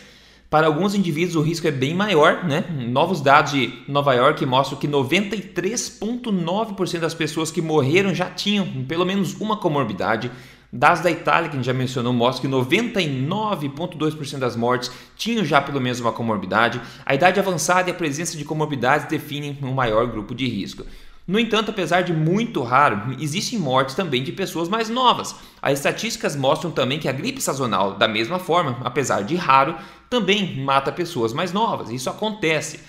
para 0.51 0.67
alguns 0.67 0.95
indivíduos 0.95 1.37
o 1.37 1.43
risco 1.43 1.69
é 1.69 1.71
bem 1.71 1.95
maior, 1.95 2.43
né? 2.45 2.65
Novos 2.89 3.21
dados 3.21 3.53
de 3.53 3.71
Nova 3.87 4.15
York 4.15 4.47
mostram 4.47 4.79
que 4.79 4.89
93,9% 4.89 7.01
das 7.01 7.13
pessoas 7.13 7.51
que 7.51 7.61
morreram 7.61 8.15
já 8.15 8.31
tinham 8.31 8.67
pelo 8.87 9.05
menos 9.05 9.35
uma 9.35 9.59
comorbidade. 9.59 10.31
Dados 10.73 11.03
da 11.03 11.11
Itália, 11.11 11.49
que 11.49 11.57
a 11.57 11.59
gente 11.59 11.67
já 11.67 11.75
mencionou, 11.75 12.13
mostram 12.13 12.51
que 12.51 12.57
99,2% 12.75 14.39
das 14.39 14.57
mortes 14.57 14.91
tinham 15.17 15.45
já 15.45 15.61
pelo 15.61 15.81
menos 15.81 16.01
uma 16.01 16.13
comorbidade. 16.13 16.81
A 17.05 17.15
idade 17.15 17.41
avançada 17.41 17.89
e 17.89 17.93
a 17.93 17.95
presença 17.95 18.37
de 18.37 18.45
comorbidades 18.45 19.07
definem 19.07 19.57
um 19.63 19.73
maior 19.73 20.07
grupo 20.07 20.35
de 20.35 20.47
risco. 20.47 20.85
No 21.29 21.39
entanto, 21.39 21.71
apesar 21.71 22.01
de 22.01 22.15
muito 22.15 22.63
raro, 22.63 23.15
existem 23.21 23.59
mortes 23.59 23.95
também 23.95 24.25
de 24.25 24.33
pessoas 24.33 24.67
mais 24.67 24.89
novas. 24.89 25.37
As 25.61 25.75
estatísticas 25.75 26.35
mostram 26.35 26.71
também 26.71 26.99
que 26.99 27.07
a 27.07 27.13
gripe 27.13 27.39
sazonal, 27.39 27.99
da 27.99 28.09
mesma 28.09 28.39
forma, 28.39 28.79
apesar 28.83 29.21
de 29.21 29.37
raro, 29.37 29.77
também 30.09 30.59
mata 30.65 30.91
pessoas 30.91 31.35
mais 31.35 31.53
novas. 31.53 31.91
Isso 31.91 32.09
acontece. 32.09 32.81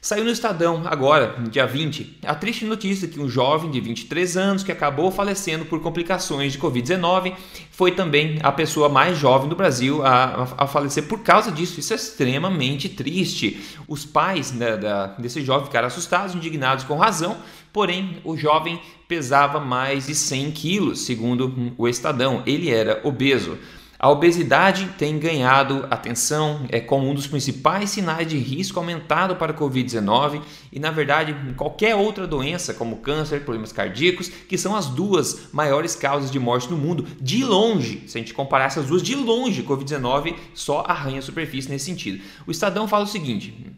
Saiu 0.00 0.24
no 0.24 0.30
Estadão 0.30 0.82
agora, 0.86 1.34
dia 1.50 1.66
20, 1.66 2.20
a 2.24 2.32
triste 2.32 2.64
notícia 2.64 3.08
que 3.08 3.18
um 3.18 3.28
jovem 3.28 3.68
de 3.68 3.80
23 3.80 4.36
anos 4.36 4.62
que 4.62 4.70
acabou 4.70 5.10
falecendo 5.10 5.64
por 5.64 5.80
complicações 5.80 6.52
de 6.52 6.58
Covid-19 6.58 7.34
foi 7.72 7.90
também 7.90 8.38
a 8.44 8.52
pessoa 8.52 8.88
mais 8.88 9.18
jovem 9.18 9.48
do 9.48 9.56
Brasil 9.56 10.06
a, 10.06 10.48
a, 10.56 10.66
falecer 10.68 11.08
por 11.08 11.24
causa 11.24 11.50
disso. 11.50 11.80
Isso 11.80 11.92
é 11.92 11.96
extremamente 11.96 12.88
triste. 12.88 13.60
Os 13.88 14.04
pais 14.04 14.52
né, 14.52 14.76
da, 14.76 15.08
desse 15.18 15.44
jovem 15.44 15.66
ficaram 15.66 15.88
assustados, 15.88 16.32
indignados 16.32 16.84
com 16.84 16.96
razão, 16.96 17.36
porém 17.72 18.18
o 18.22 18.36
jovem 18.36 18.80
pesava 19.08 19.58
mais 19.58 20.06
de 20.06 20.14
100 20.14 20.52
quilos, 20.52 21.00
segundo 21.00 21.72
o 21.76 21.88
Estadão. 21.88 22.44
Ele 22.46 22.70
era 22.70 23.00
obeso. 23.02 23.58
A 24.00 24.08
obesidade 24.10 24.90
tem 24.96 25.18
ganhado 25.18 25.84
atenção 25.90 26.66
é 26.68 26.78
como 26.78 27.10
um 27.10 27.14
dos 27.14 27.26
principais 27.26 27.90
sinais 27.90 28.28
de 28.28 28.38
risco 28.38 28.78
aumentado 28.78 29.34
para 29.34 29.50
a 29.50 29.56
Covid-19 29.56 30.40
e, 30.72 30.78
na 30.78 30.92
verdade, 30.92 31.34
qualquer 31.56 31.96
outra 31.96 32.24
doença, 32.24 32.72
como 32.72 32.98
câncer, 32.98 33.40
problemas 33.40 33.72
cardíacos, 33.72 34.28
que 34.28 34.56
são 34.56 34.76
as 34.76 34.86
duas 34.86 35.48
maiores 35.52 35.96
causas 35.96 36.30
de 36.30 36.38
morte 36.38 36.70
no 36.70 36.78
mundo. 36.78 37.08
De 37.20 37.42
longe, 37.42 38.04
se 38.06 38.16
a 38.16 38.20
gente 38.20 38.32
comparar 38.32 38.66
essas 38.66 38.86
duas, 38.86 39.02
de 39.02 39.16
longe, 39.16 39.64
Covid-19 39.64 40.36
só 40.54 40.84
arranha 40.86 41.18
a 41.18 41.22
superfície 41.22 41.68
nesse 41.68 41.86
sentido. 41.86 42.22
O 42.46 42.52
Estadão 42.52 42.86
fala 42.86 43.02
o 43.02 43.08
seguinte. 43.08 43.74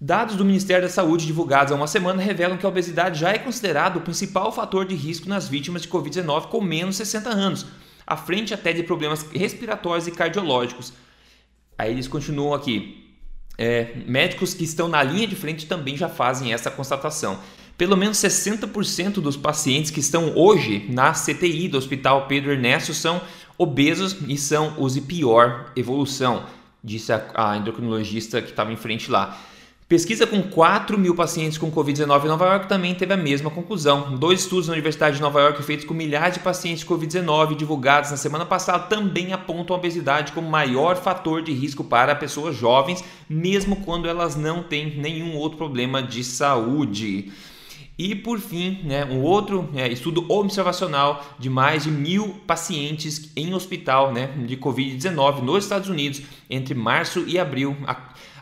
Dados 0.00 0.34
do 0.34 0.44
Ministério 0.44 0.82
da 0.82 0.92
Saúde 0.92 1.26
divulgados 1.26 1.72
há 1.72 1.76
uma 1.76 1.86
semana 1.86 2.20
revelam 2.20 2.58
que 2.58 2.66
a 2.66 2.68
obesidade 2.68 3.20
já 3.20 3.30
é 3.30 3.38
considerado 3.38 3.98
o 3.98 4.00
principal 4.00 4.50
fator 4.50 4.84
de 4.84 4.96
risco 4.96 5.28
nas 5.28 5.46
vítimas 5.46 5.82
de 5.82 5.88
Covid-19 5.88 6.48
com 6.48 6.60
menos 6.60 6.96
de 6.96 7.06
60 7.06 7.30
anos 7.30 7.66
à 8.06 8.16
frente 8.16 8.52
até 8.52 8.72
de 8.72 8.82
problemas 8.82 9.22
respiratórios 9.32 10.06
e 10.06 10.10
cardiológicos. 10.10 10.92
Aí 11.78 11.90
eles 11.90 12.08
continuam 12.08 12.54
aqui. 12.54 13.02
É, 13.56 13.94
médicos 14.06 14.52
que 14.52 14.64
estão 14.64 14.88
na 14.88 15.02
linha 15.02 15.26
de 15.26 15.36
frente 15.36 15.66
também 15.66 15.96
já 15.96 16.08
fazem 16.08 16.52
essa 16.52 16.70
constatação. 16.70 17.38
Pelo 17.76 17.96
menos 17.96 18.18
60% 18.18 19.14
dos 19.14 19.36
pacientes 19.36 19.90
que 19.90 20.00
estão 20.00 20.36
hoje 20.36 20.86
na 20.88 21.12
CTI 21.12 21.68
do 21.68 21.78
Hospital 21.78 22.26
Pedro 22.28 22.52
Ernesto 22.52 22.94
são 22.94 23.20
obesos 23.58 24.16
e 24.28 24.36
são 24.36 24.74
os 24.78 24.94
de 24.94 25.00
pior 25.00 25.72
evolução, 25.76 26.46
disse 26.82 27.12
a, 27.12 27.24
a 27.34 27.56
endocrinologista 27.56 28.42
que 28.42 28.50
estava 28.50 28.72
em 28.72 28.76
frente 28.76 29.10
lá. 29.10 29.38
Pesquisa 29.86 30.26
com 30.26 30.42
4 30.42 30.96
mil 30.96 31.14
pacientes 31.14 31.58
com 31.58 31.70
Covid-19 31.70 32.24
em 32.24 32.28
Nova 32.28 32.46
York 32.46 32.68
também 32.70 32.94
teve 32.94 33.12
a 33.12 33.18
mesma 33.18 33.50
conclusão. 33.50 34.16
Dois 34.16 34.40
estudos 34.40 34.66
na 34.66 34.72
Universidade 34.72 35.16
de 35.16 35.22
Nova 35.22 35.38
York 35.42 35.62
feitos 35.62 35.84
com 35.84 35.92
milhares 35.92 36.36
de 36.36 36.40
pacientes 36.40 36.82
com 36.82 36.96
Covid-19 36.96 37.54
divulgados 37.54 38.10
na 38.10 38.16
semana 38.16 38.46
passada 38.46 38.84
também 38.84 39.34
apontam 39.34 39.76
a 39.76 39.78
obesidade 39.78 40.32
como 40.32 40.48
maior 40.48 40.96
fator 40.96 41.42
de 41.42 41.52
risco 41.52 41.84
para 41.84 42.14
pessoas 42.14 42.56
jovens, 42.56 43.04
mesmo 43.28 43.76
quando 43.76 44.08
elas 44.08 44.36
não 44.36 44.62
têm 44.62 44.96
nenhum 44.96 45.36
outro 45.36 45.58
problema 45.58 46.02
de 46.02 46.24
saúde. 46.24 47.30
E 47.98 48.14
por 48.14 48.40
fim, 48.40 48.80
né, 48.84 49.04
um 49.04 49.20
outro 49.20 49.68
é, 49.74 49.86
estudo 49.86 50.24
observacional 50.32 51.24
de 51.38 51.50
mais 51.50 51.84
de 51.84 51.90
mil 51.90 52.40
pacientes 52.46 53.30
em 53.36 53.54
hospital 53.54 54.12
né, 54.12 54.28
de 54.46 54.56
Covid-19 54.56 55.42
nos 55.42 55.62
Estados 55.62 55.90
Unidos 55.90 56.22
entre 56.48 56.74
março 56.74 57.22
e 57.28 57.38
abril 57.38 57.76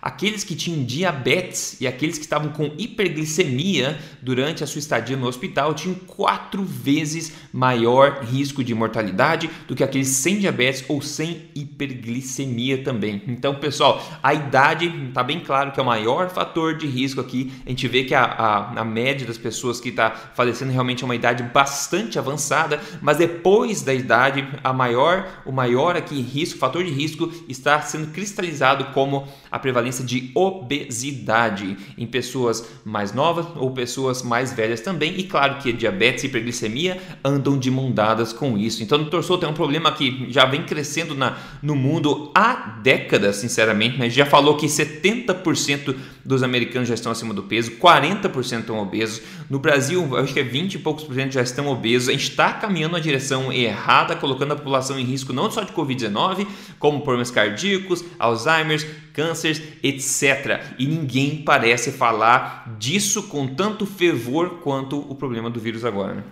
aqueles 0.03 0.43
que 0.43 0.57
tinham 0.57 0.83
diabetes 0.85 1.81
e 1.81 1.87
aqueles 1.87 2.19
que 2.19 2.25
estavam 2.25 2.51
com 2.51 2.73
hiperglicemia 2.77 3.97
durante 4.21 4.65
a 4.65 4.67
sua 4.67 4.81
estadia 4.81 5.17
no 5.17 5.29
hospital 5.29 5.73
tinham 5.75 5.95
quatro 5.95 6.65
vezes 6.65 7.33
maior 7.53 8.25
risco 8.25 8.65
de 8.65 8.75
mortalidade 8.75 9.49
do 9.69 9.77
que 9.77 9.85
aqueles 9.85 10.09
sem 10.09 10.41
diabetes 10.41 10.85
ou 10.89 11.01
sem 11.01 11.43
hiperglicemia 11.55 12.83
também. 12.83 13.23
Então, 13.29 13.55
pessoal, 13.55 14.03
a 14.21 14.35
idade 14.35 14.87
está 15.09 15.23
bem 15.23 15.39
claro 15.39 15.71
que 15.71 15.79
é 15.79 15.83
o 15.83 15.87
maior 15.87 16.29
fator 16.31 16.77
de 16.77 16.89
risco 16.89 17.21
aqui. 17.21 17.53
A 17.65 17.69
gente 17.69 17.87
vê 17.87 18.03
que 18.03 18.15
a, 18.15 18.25
a, 18.25 18.81
a 18.81 18.85
média 18.85 19.25
das 19.25 19.39
pessoas 19.39 19.81
que 19.81 19.91
está 19.91 20.11
falecendo 20.11 20.73
realmente 20.73 21.05
é 21.05 21.07
uma 21.07 21.15
idade 21.15 21.45
bastante 21.45 22.19
avançada, 22.19 22.81
mas 23.01 23.19
depois 23.19 23.83
da 23.83 23.95
idade, 23.95 24.49
a 24.65 24.73
maior, 24.73 25.43
o 25.47 25.53
maior 25.53 25.97
aqui 25.97 26.21
risco, 26.21 26.59
fator 26.59 26.83
de 26.83 26.91
risco 26.91 27.33
está 27.49 27.81
sendo 27.83 28.09
cristalizado 28.09 28.87
como 28.87 29.29
a 29.53 29.59
prevalência 29.59 30.03
de 30.03 30.31
obesidade 30.35 31.77
em 31.99 32.07
pessoas 32.07 32.67
mais 32.87 33.13
novas 33.13 33.47
ou 33.57 33.71
pessoas 33.71 34.23
mais 34.23 34.51
velhas 34.51 34.81
também. 34.81 35.19
E 35.19 35.25
claro 35.25 35.59
que 35.59 35.71
diabetes 35.75 36.25
e 36.25 36.27
hiperglicemia 36.27 36.99
andam 37.23 37.59
de 37.59 37.71
mão 37.71 37.93
dadas 37.93 38.33
com 38.33 38.57
isso. 38.57 38.83
Então, 38.83 38.99
o 38.99 39.11
torçou 39.11 39.37
tem 39.37 39.47
um 39.47 39.53
problema 39.53 39.93
que 39.93 40.27
já 40.31 40.47
vem 40.47 40.65
crescendo 40.65 41.15
na, 41.15 41.37
no 41.63 41.77
mundo 41.77 42.31
há 42.35 42.79
décadas, 42.83 43.37
sinceramente. 43.37 43.99
Né? 43.99 44.09
Já 44.09 44.25
falou 44.25 44.57
que 44.57 44.67
70% 44.67 45.95
dos 46.25 46.43
americanos 46.43 46.89
já 46.89 46.95
estão 46.95 47.13
acima 47.13 47.35
do 47.35 47.43
peso, 47.43 47.73
40% 47.73 48.61
estão 48.61 48.79
obesos. 48.79 49.21
No 49.51 49.59
Brasil, 49.59 50.17
acho 50.17 50.33
que 50.33 50.41
é 50.41 50.45
20 50.45 50.75
e 50.75 50.79
poucos 50.79 51.05
por 51.05 51.15
cento 51.15 51.33
já 51.33 51.43
estão 51.43 51.67
obesos. 51.69 52.09
A 52.09 52.13
gente 52.13 52.31
está 52.31 52.53
caminhando 52.53 52.93
na 52.93 53.01
direção 53.01 53.53
errada, 53.53 54.17
colocando 54.17 54.53
a 54.53 54.57
população 54.57 54.99
em 54.99 55.05
risco 55.05 55.33
não 55.33 55.51
só 55.51 55.63
de 55.63 55.73
Covid-19, 55.73 56.47
como 56.79 57.03
problemas 57.03 57.31
cardíacos, 57.31 58.05
Alzheimer, 58.19 58.81
cânceres, 59.13 59.63
etc. 59.83 60.63
E 60.79 60.87
ninguém 60.87 61.43
parece 61.43 61.93
falar 61.93 62.77
disso 62.79 63.29
com 63.29 63.55
tanto 63.55 63.87
fervor 63.87 64.61
quanto 64.61 64.99
o 64.99 65.15
problema 65.15 65.51
do 65.51 65.61
vírus 65.61 65.85
agora. 65.85 66.15
Né? 66.15 66.25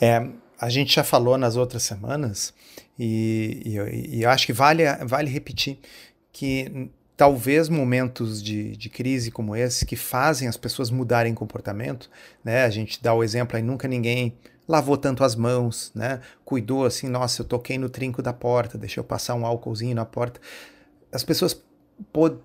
É, 0.00 0.28
a 0.58 0.68
gente 0.68 0.94
já 0.94 1.04
falou 1.04 1.36
nas 1.36 1.56
outras 1.56 1.82
semanas 1.82 2.54
e, 2.98 3.62
e, 3.64 4.16
e 4.18 4.22
eu 4.22 4.30
acho 4.30 4.46
que 4.46 4.52
vale, 4.52 4.84
vale 5.06 5.30
repetir 5.30 5.78
que 6.32 6.90
talvez 7.16 7.68
momentos 7.68 8.42
de, 8.42 8.74
de, 8.76 8.88
crise 8.88 9.30
como 9.30 9.54
esse 9.54 9.84
que 9.84 9.96
fazem 9.96 10.48
as 10.48 10.56
pessoas 10.56 10.90
mudarem 10.90 11.34
comportamento, 11.34 12.08
né? 12.42 12.64
A 12.64 12.70
gente 12.70 13.02
dá 13.02 13.12
o 13.12 13.22
exemplo 13.22 13.56
aí, 13.56 13.62
nunca 13.62 13.86
ninguém 13.86 14.38
lavou 14.66 14.96
tanto 14.96 15.22
as 15.22 15.34
mãos, 15.34 15.92
né? 15.94 16.20
Cuidou 16.46 16.86
assim, 16.86 17.08
nossa, 17.08 17.42
eu 17.42 17.46
toquei 17.46 17.76
no 17.76 17.90
trinco 17.90 18.22
da 18.22 18.32
porta, 18.32 18.78
deixa 18.78 19.00
eu 19.00 19.04
passar 19.04 19.34
um 19.34 19.44
álcoolzinho 19.44 19.94
na 19.94 20.06
porta. 20.06 20.40
As 21.12 21.22
pessoas 21.22 21.60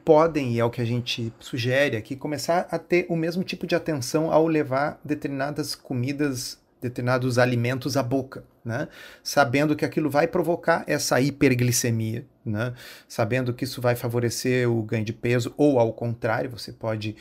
podem, 0.04 0.54
e 0.54 0.60
é 0.60 0.66
o 0.66 0.70
que 0.70 0.82
a 0.82 0.86
gente 0.86 1.32
sugere 1.40 1.98
aqui, 1.98 2.16
começar 2.16 2.68
a 2.72 2.78
ter 2.78 3.06
o 3.10 3.16
mesmo 3.16 3.44
tipo 3.44 3.66
de 3.66 3.76
atenção 3.76 4.32
ao 4.32 4.48
levar 4.48 5.00
determinadas 5.04 5.76
comidas, 5.76 6.60
determinados 6.82 7.38
alimentos 7.38 7.98
à 7.98 8.04
boca, 8.04 8.44
né? 8.64 8.88
sabendo 9.24 9.76
que 9.76 9.86
aquilo 9.86 10.10
vai 10.10 10.28
provocar 10.28 10.84
essa 10.88 11.20
hiperglicemia, 11.22 12.26
né? 12.46 12.74
sabendo 13.08 13.54
que 13.54 13.64
isso 13.64 13.82
vai 13.82 13.96
favorecer 13.96 14.70
o 14.70 14.82
ganho 14.84 15.06
de 15.06 15.14
peso, 15.14 15.54
ou 15.58 15.80
ao 15.80 15.94
contrário, 15.94 16.50
você 16.50 16.72
pode 16.72 17.16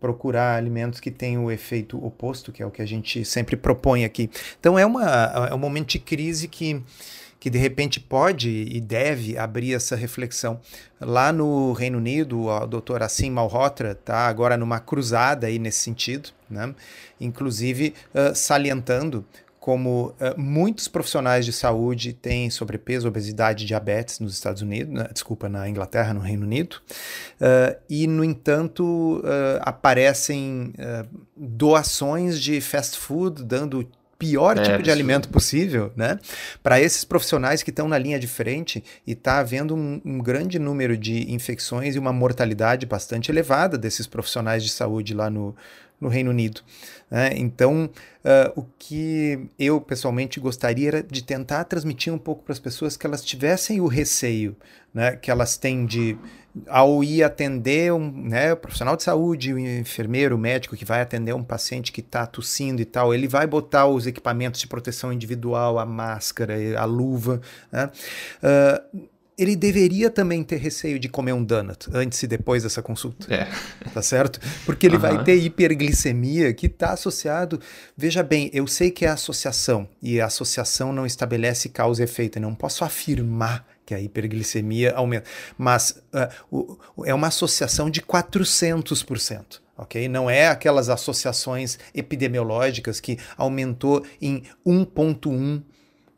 procurar 0.00 0.56
alimentos 0.56 0.98
que 0.98 1.10
tenham 1.10 1.44
o 1.44 1.50
efeito 1.50 2.02
oposto, 2.02 2.50
que 2.50 2.62
é 2.62 2.66
o 2.66 2.70
que 2.70 2.80
a 2.80 2.86
gente 2.86 3.22
sempre 3.24 3.54
propõe 3.54 4.04
aqui. 4.04 4.30
Então 4.58 4.78
é, 4.78 4.86
uma, 4.86 5.04
é 5.50 5.54
um 5.54 5.58
momento 5.58 5.88
de 5.88 5.98
crise 5.98 6.48
que 6.48 6.82
que 7.40 7.48
de 7.48 7.58
repente 7.58 7.98
pode 7.98 8.50
e 8.70 8.78
deve 8.80 9.38
abrir 9.38 9.72
essa 9.74 9.96
reflexão. 9.96 10.60
Lá 11.00 11.32
no 11.32 11.72
Reino 11.72 11.96
Unido, 11.96 12.46
o 12.46 12.66
Dr. 12.66 13.02
Assim 13.02 13.30
Malhotra 13.30 13.92
está 13.92 14.26
agora 14.28 14.58
numa 14.58 14.78
cruzada 14.78 15.46
aí 15.46 15.58
nesse 15.58 15.78
sentido, 15.78 16.28
né? 16.48 16.74
inclusive 17.18 17.94
uh, 18.14 18.34
salientando 18.34 19.24
como 19.58 20.08
uh, 20.08 20.38
muitos 20.38 20.88
profissionais 20.88 21.44
de 21.44 21.52
saúde 21.52 22.12
têm 22.12 22.50
sobrepeso, 22.50 23.08
obesidade 23.08 23.66
diabetes 23.66 24.18
nos 24.18 24.34
Estados 24.34 24.60
Unidos, 24.60 24.92
né? 24.92 25.08
desculpa, 25.12 25.48
na 25.48 25.68
Inglaterra, 25.68 26.12
no 26.12 26.20
Reino 26.20 26.44
Unido, 26.44 26.76
uh, 27.40 27.78
e, 27.88 28.06
no 28.06 28.24
entanto, 28.24 29.18
uh, 29.18 29.60
aparecem 29.60 30.72
doações 31.36 32.40
de 32.40 32.60
fast 32.60 32.98
food 32.98 33.44
dando 33.44 33.86
pior 34.20 34.58
é, 34.58 34.62
tipo 34.62 34.82
de 34.82 34.90
alimento 34.90 35.30
possível, 35.30 35.90
né? 35.96 36.18
Para 36.62 36.78
esses 36.78 37.04
profissionais 37.04 37.62
que 37.62 37.70
estão 37.70 37.88
na 37.88 37.96
linha 37.96 38.20
de 38.20 38.26
frente 38.26 38.84
e 39.06 39.12
está 39.12 39.38
havendo 39.38 39.74
um, 39.74 39.98
um, 40.04 40.18
grande 40.18 40.58
número 40.58 40.94
de 40.94 41.32
infecções 41.32 41.96
e 41.96 41.98
uma 41.98 42.12
mortalidade 42.12 42.84
bastante 42.84 43.32
elevada 43.32 43.78
desses 43.78 44.06
profissionais 44.06 44.62
de 44.62 44.68
saúde 44.68 45.14
lá 45.14 45.30
no, 45.30 45.56
no 46.00 46.08
Reino 46.08 46.30
Unido. 46.30 46.62
Né? 47.10 47.32
Então, 47.36 47.90
uh, 48.24 48.60
o 48.60 48.64
que 48.78 49.48
eu 49.58 49.80
pessoalmente 49.80 50.40
gostaria 50.40 50.88
era 50.88 51.02
de 51.02 51.22
tentar 51.22 51.64
transmitir 51.64 52.12
um 52.12 52.18
pouco 52.18 52.42
para 52.42 52.52
as 52.52 52.58
pessoas 52.58 52.96
que 52.96 53.06
elas 53.06 53.24
tivessem 53.24 53.80
o 53.80 53.86
receio 53.86 54.56
né, 54.92 55.16
que 55.16 55.30
elas 55.30 55.56
têm 55.56 55.86
de 55.86 56.18
ao 56.66 57.04
ir 57.04 57.22
atender 57.22 57.92
um 57.92 58.10
né, 58.10 58.56
profissional 58.56 58.96
de 58.96 59.04
saúde, 59.04 59.54
o 59.54 59.58
enfermeiro, 59.58 60.34
o 60.34 60.38
médico 60.38 60.74
que 60.74 60.84
vai 60.84 61.00
atender 61.00 61.32
um 61.32 61.44
paciente 61.44 61.92
que 61.92 62.00
está 62.00 62.26
tossindo 62.26 62.82
e 62.82 62.84
tal, 62.84 63.14
ele 63.14 63.28
vai 63.28 63.46
botar 63.46 63.86
os 63.86 64.04
equipamentos 64.04 64.60
de 64.60 64.66
proteção 64.66 65.12
individual, 65.12 65.78
a 65.78 65.86
máscara, 65.86 66.54
a 66.76 66.84
luva. 66.84 67.40
Né? 67.70 67.88
Uh, 68.42 69.08
ele 69.40 69.56
deveria 69.56 70.10
também 70.10 70.44
ter 70.44 70.58
receio 70.58 70.98
de 70.98 71.08
comer 71.08 71.32
um 71.32 71.42
donut 71.42 71.88
antes 71.94 72.22
e 72.22 72.26
depois 72.26 72.62
dessa 72.62 72.82
consulta. 72.82 73.32
É. 73.32 73.48
Tá 73.94 74.02
certo? 74.02 74.38
Porque 74.66 74.86
ele 74.86 74.96
uhum. 74.96 75.00
vai 75.00 75.24
ter 75.24 75.34
hiperglicemia 75.36 76.52
que 76.52 76.66
está 76.66 76.92
associado. 76.92 77.58
Veja 77.96 78.22
bem, 78.22 78.50
eu 78.52 78.66
sei 78.66 78.90
que 78.90 79.06
é 79.06 79.08
associação 79.08 79.88
e 80.02 80.20
a 80.20 80.26
associação 80.26 80.92
não 80.92 81.06
estabelece 81.06 81.70
causa 81.70 82.02
e 82.02 82.04
efeito. 82.04 82.36
Eu 82.36 82.42
não 82.42 82.54
posso 82.54 82.84
afirmar 82.84 83.66
que 83.86 83.94
a 83.94 84.00
hiperglicemia 84.00 84.92
aumenta. 84.94 85.24
Mas 85.56 86.02
uh, 86.12 86.78
o, 86.94 87.04
é 87.06 87.14
uma 87.14 87.28
associação 87.28 87.88
de 87.88 88.02
400%. 88.02 89.58
ok? 89.78 90.06
Não 90.06 90.28
é 90.28 90.48
aquelas 90.48 90.90
associações 90.90 91.78
epidemiológicas 91.94 93.00
que 93.00 93.18
aumentou 93.38 94.04
em 94.20 94.42
1,1, 94.66 95.62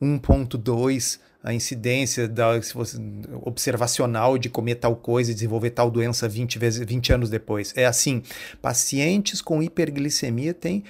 1,2 0.02 1.20
a 1.42 1.52
incidência 1.52 2.28
da, 2.28 2.60
se 2.62 2.72
você, 2.72 2.96
observacional 3.42 4.38
de 4.38 4.48
comer 4.48 4.76
tal 4.76 4.94
coisa 4.94 5.30
e 5.30 5.34
desenvolver 5.34 5.70
tal 5.70 5.90
doença 5.90 6.28
20, 6.28 6.58
vezes, 6.58 6.86
20 6.86 7.12
anos 7.12 7.30
depois. 7.30 7.72
É 7.76 7.84
assim, 7.84 8.22
pacientes 8.60 9.42
com 9.42 9.62
hiperglicemia 9.62 10.54
têm 10.54 10.84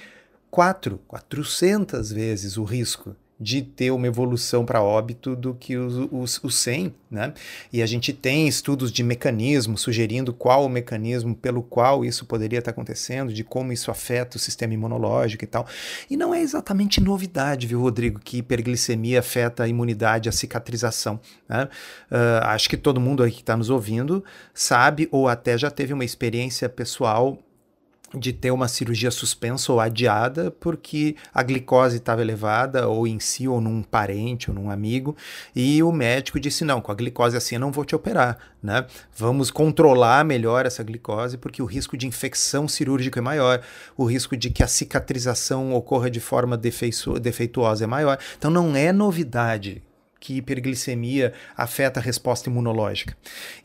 4, 0.51 0.99
400 1.07 2.11
vezes 2.11 2.57
o 2.57 2.63
risco 2.63 3.15
de 3.39 3.61
ter 3.61 3.91
uma 3.91 4.07
evolução 4.07 4.65
para 4.65 4.81
óbito 4.81 5.35
do 5.35 5.53
que 5.53 5.75
os, 5.75 6.07
os, 6.11 6.43
os 6.43 6.55
100, 6.55 6.93
né? 7.09 7.33
E 7.71 7.81
a 7.81 7.85
gente 7.85 8.13
tem 8.13 8.47
estudos 8.47 8.91
de 8.91 9.03
mecanismo 9.03 9.77
sugerindo 9.77 10.33
qual 10.33 10.65
o 10.65 10.69
mecanismo 10.69 11.35
pelo 11.35 11.61
qual 11.61 12.05
isso 12.05 12.25
poderia 12.25 12.59
estar 12.59 12.71
acontecendo, 12.71 13.33
de 13.33 13.43
como 13.43 13.73
isso 13.73 13.91
afeta 13.91 14.37
o 14.37 14.39
sistema 14.39 14.73
imunológico 14.73 15.43
e 15.43 15.47
tal. 15.47 15.67
E 16.09 16.15
não 16.15 16.33
é 16.33 16.41
exatamente 16.41 17.01
novidade, 17.01 17.67
viu, 17.67 17.81
Rodrigo, 17.81 18.19
que 18.19 18.37
hiperglicemia 18.37 19.19
afeta 19.19 19.63
a 19.63 19.67
imunidade, 19.67 20.29
a 20.29 20.31
cicatrização. 20.31 21.19
Né? 21.49 21.67
Uh, 22.11 22.45
acho 22.45 22.69
que 22.69 22.77
todo 22.77 23.01
mundo 23.01 23.23
aí 23.23 23.31
que 23.31 23.41
está 23.41 23.57
nos 23.57 23.69
ouvindo 23.69 24.23
sabe 24.53 25.07
ou 25.11 25.27
até 25.27 25.57
já 25.57 25.69
teve 25.69 25.93
uma 25.93 26.05
experiência 26.05 26.69
pessoal 26.69 27.37
de 28.13 28.31
ter 28.33 28.51
uma 28.51 28.67
cirurgia 28.67 29.11
suspensa 29.11 29.71
ou 29.71 29.79
adiada 29.79 30.51
porque 30.51 31.15
a 31.33 31.41
glicose 31.41 31.97
estava 31.97 32.21
elevada 32.21 32.87
ou 32.87 33.07
em 33.07 33.19
si 33.19 33.47
ou 33.47 33.59
num 33.59 33.81
parente 33.81 34.49
ou 34.49 34.55
num 34.55 34.69
amigo 34.69 35.15
e 35.55 35.81
o 35.81 35.91
médico 35.91 36.39
disse 36.39 36.63
não 36.63 36.81
com 36.81 36.91
a 36.91 36.95
glicose 36.95 37.35
assim 37.35 37.55
eu 37.55 37.61
não 37.61 37.71
vou 37.71 37.85
te 37.85 37.95
operar 37.95 38.37
né? 38.63 38.85
Vamos 39.15 39.51
controlar 39.51 40.23
melhor 40.23 40.65
essa 40.65 40.81
glicose 40.81 41.37
porque 41.37 41.61
o 41.61 41.65
risco 41.65 41.97
de 41.97 42.07
infecção 42.07 42.65
cirúrgica 42.67 43.19
é 43.19 43.21
maior 43.21 43.61
o 43.97 44.05
risco 44.05 44.37
de 44.37 44.49
que 44.49 44.63
a 44.63 44.67
cicatrização 44.67 45.73
ocorra 45.73 46.09
de 46.09 46.21
forma 46.21 46.57
defeituosa 46.57 47.83
é 47.83 47.87
maior. 47.87 48.17
Então 48.37 48.49
não 48.49 48.73
é 48.75 48.93
novidade 48.93 49.83
que 50.23 50.37
hiperglicemia 50.37 51.33
afeta 51.53 51.99
a 51.99 52.03
resposta 52.03 52.49
imunológica. 52.49 53.13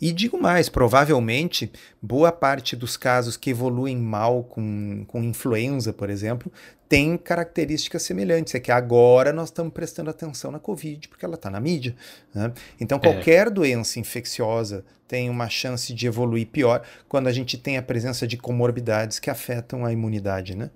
E 0.00 0.10
digo 0.10 0.42
mais, 0.42 0.68
provavelmente, 0.68 1.70
boa 2.02 2.32
parte 2.32 2.74
dos 2.74 2.96
casos 2.96 3.36
que 3.36 3.50
evoluem 3.50 3.96
mal 3.96 4.42
com, 4.42 5.04
com 5.06 5.22
influenza, 5.22 5.92
por 5.92 6.10
exemplo, 6.10 6.52
tem 6.88 7.16
características 7.16 8.02
semelhantes. 8.02 8.56
É 8.56 8.58
que 8.58 8.72
agora 8.72 9.32
nós 9.32 9.50
estamos 9.50 9.72
prestando 9.72 10.10
atenção 10.10 10.50
na 10.50 10.58
Covid, 10.58 11.06
porque 11.08 11.24
ela 11.24 11.36
está 11.36 11.48
na 11.48 11.60
mídia. 11.60 11.94
Né? 12.34 12.52
Então, 12.80 12.98
é. 12.98 13.00
qualquer 13.02 13.46
é. 13.46 13.50
doença 13.50 14.00
infecciosa 14.00 14.84
tem 15.06 15.30
uma 15.30 15.48
chance 15.48 15.94
de 15.94 16.08
evoluir 16.08 16.48
pior 16.48 16.82
quando 17.08 17.28
a 17.28 17.32
gente 17.32 17.56
tem 17.56 17.76
a 17.78 17.82
presença 17.82 18.26
de 18.26 18.36
comorbidades 18.36 19.20
que 19.20 19.30
afetam 19.30 19.84
a 19.84 19.92
imunidade, 19.92 20.56
né? 20.56 20.70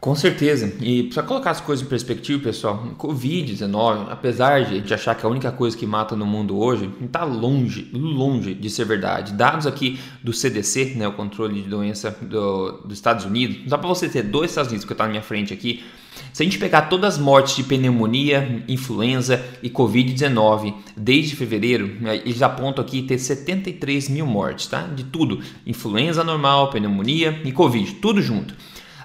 Com 0.00 0.14
certeza. 0.14 0.72
E 0.80 1.02
para 1.04 1.22
colocar 1.22 1.50
as 1.50 1.60
coisas 1.60 1.84
em 1.84 1.88
perspectiva, 1.88 2.42
pessoal, 2.42 2.94
Covid-19, 2.98 4.06
apesar 4.08 4.64
de 4.64 4.72
a 4.72 4.78
gente 4.78 4.94
achar 4.94 5.14
que 5.14 5.26
é 5.26 5.28
a 5.28 5.30
única 5.30 5.52
coisa 5.52 5.76
que 5.76 5.86
mata 5.86 6.16
no 6.16 6.24
mundo 6.24 6.58
hoje, 6.58 6.90
está 7.04 7.22
longe, 7.22 7.90
longe 7.92 8.54
de 8.54 8.70
ser 8.70 8.86
verdade. 8.86 9.34
Dados 9.34 9.66
aqui 9.66 10.00
do 10.24 10.32
CDC, 10.32 10.94
né, 10.96 11.06
o 11.06 11.12
controle 11.12 11.60
de 11.60 11.68
doença 11.68 12.16
do, 12.22 12.80
dos 12.82 12.96
Estados 12.96 13.26
Unidos, 13.26 13.58
só 13.68 13.76
para 13.76 13.88
você 13.88 14.08
ter 14.08 14.22
dois 14.22 14.50
Estados 14.50 14.70
Unidos 14.70 14.86
que 14.86 14.92
está 14.92 15.04
na 15.04 15.10
minha 15.10 15.22
frente 15.22 15.52
aqui, 15.52 15.84
se 16.32 16.42
a 16.42 16.44
gente 16.44 16.58
pegar 16.58 16.82
todas 16.82 17.14
as 17.14 17.20
mortes 17.20 17.56
de 17.56 17.62
pneumonia, 17.62 18.64
influenza 18.68 19.44
e 19.62 19.68
Covid-19 19.68 20.74
desde 20.96 21.36
fevereiro, 21.36 21.96
né, 22.00 22.16
eles 22.16 22.40
apontam 22.40 22.82
aqui 22.82 23.02
ter 23.02 23.18
73 23.18 24.08
mil 24.08 24.26
mortes, 24.26 24.66
tá? 24.66 24.82
De 24.82 25.04
tudo: 25.04 25.40
influenza 25.66 26.24
normal, 26.24 26.70
pneumonia 26.70 27.40
e 27.44 27.52
Covid, 27.52 27.94
tudo 27.94 28.20
junto. 28.20 28.54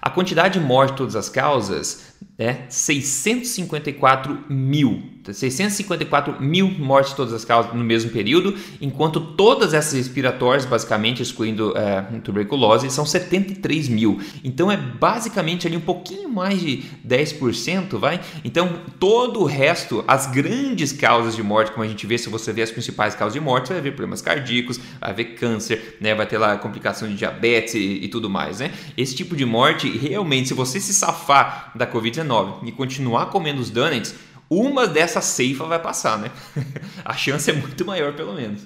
A 0.06 0.10
quantidade 0.12 0.60
de 0.60 0.64
mortes 0.64 0.92
de 0.92 0.98
todas 0.98 1.16
as 1.16 1.30
causas 1.30 2.14
é 2.38 2.70
654 2.70 4.46
mil 4.48 5.15
654 5.34 6.42
mil 6.42 6.68
mortes 6.68 7.14
todas 7.14 7.34
as 7.34 7.46
causas 7.46 7.74
no 7.74 7.84
mesmo 7.84 8.12
período, 8.12 8.56
enquanto 8.82 9.20
todas 9.20 9.74
essas 9.74 9.94
respiratórias, 9.94 10.66
basicamente 10.66 11.22
excluindo 11.22 11.78
é, 11.78 12.02
tuberculose, 12.24 12.90
são 12.90 13.06
73 13.06 13.88
mil. 13.88 14.20
Então 14.44 14.72
é 14.72 14.78
basicamente 14.78 15.68
ali 15.68 15.78
um 15.78 15.82
pouquinho 15.82 16.30
mais 16.30 16.60
de 16.60 16.84
10%, 17.08 17.98
vai? 17.98 18.20
Então 18.44 18.82
todo 19.00 19.42
o 19.42 19.46
resto, 19.46 20.04
as 20.08 20.28
grandes 20.28 20.92
causas 20.92 21.36
de 21.36 21.44
morte, 21.44 21.72
como 21.72 21.84
a 21.84 21.88
gente 21.88 22.06
vê, 22.08 22.18
se 22.18 22.30
você 22.30 22.52
vê 22.52 22.62
as 22.62 22.72
principais 22.72 23.16
causas 23.16 23.34
de 23.34 23.40
morte, 23.40 23.70
vai 23.70 23.78
haver 23.78 23.92
problemas 23.92 24.22
cardíacos, 24.22 24.78
vai 25.00 25.12
haver 25.12 25.36
câncer, 25.36 25.98
né? 26.02 26.16
vai 26.16 26.26
ter 26.26 26.38
lá 26.38 26.58
complicação 26.58 27.08
de 27.08 27.16
diabetes 27.16 27.76
e, 27.76 28.04
e 28.04 28.08
tudo 28.08 28.30
mais, 28.30 28.60
né? 28.60 28.72
Esse 28.98 29.16
tipo 29.16 29.36
de 29.36 29.46
morte, 29.46 29.90
realmente, 29.98 30.48
se 30.48 30.54
você 30.54 30.80
se 30.80 30.94
safar 30.94 31.72
da 31.76 31.86
Covid-19 31.86 32.68
e 32.68 32.72
continuar 32.72 33.28
comendo 33.28 33.62
os 33.62 33.70
donuts, 33.70 34.16
uma 34.50 34.88
dessa 34.88 35.22
ceifa 35.22 35.66
vai 35.66 35.80
passar, 35.80 36.18
né? 36.18 36.32
a 37.04 37.14
chance 37.14 37.50
é 37.50 37.54
muito 37.54 37.86
maior, 37.86 38.14
pelo 38.14 38.34
menos. 38.34 38.62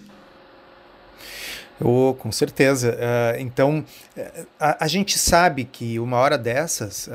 Oh, 1.82 2.14
com 2.20 2.30
certeza. 2.30 2.92
Uh, 2.92 3.40
então, 3.40 3.86
eh, 4.16 4.44
a, 4.60 4.84
a, 4.84 4.88
gente 4.88 5.18
sabe 5.18 5.64
que 5.64 5.98
uma 5.98 6.18
hora 6.18 6.38
dessas, 6.38 7.08
uh, 7.08 7.12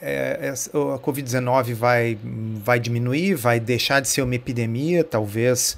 é, 0.00 0.38
é, 0.42 0.48
a 0.50 0.98
Covid-19 0.98 1.74
vai, 1.74 2.16
vai 2.62 2.78
diminuir, 2.78 3.34
vai 3.34 3.58
deixar 3.58 3.98
de 3.98 4.06
ser 4.06 4.22
uma 4.22 4.36
epidemia, 4.36 5.02
talvez 5.02 5.76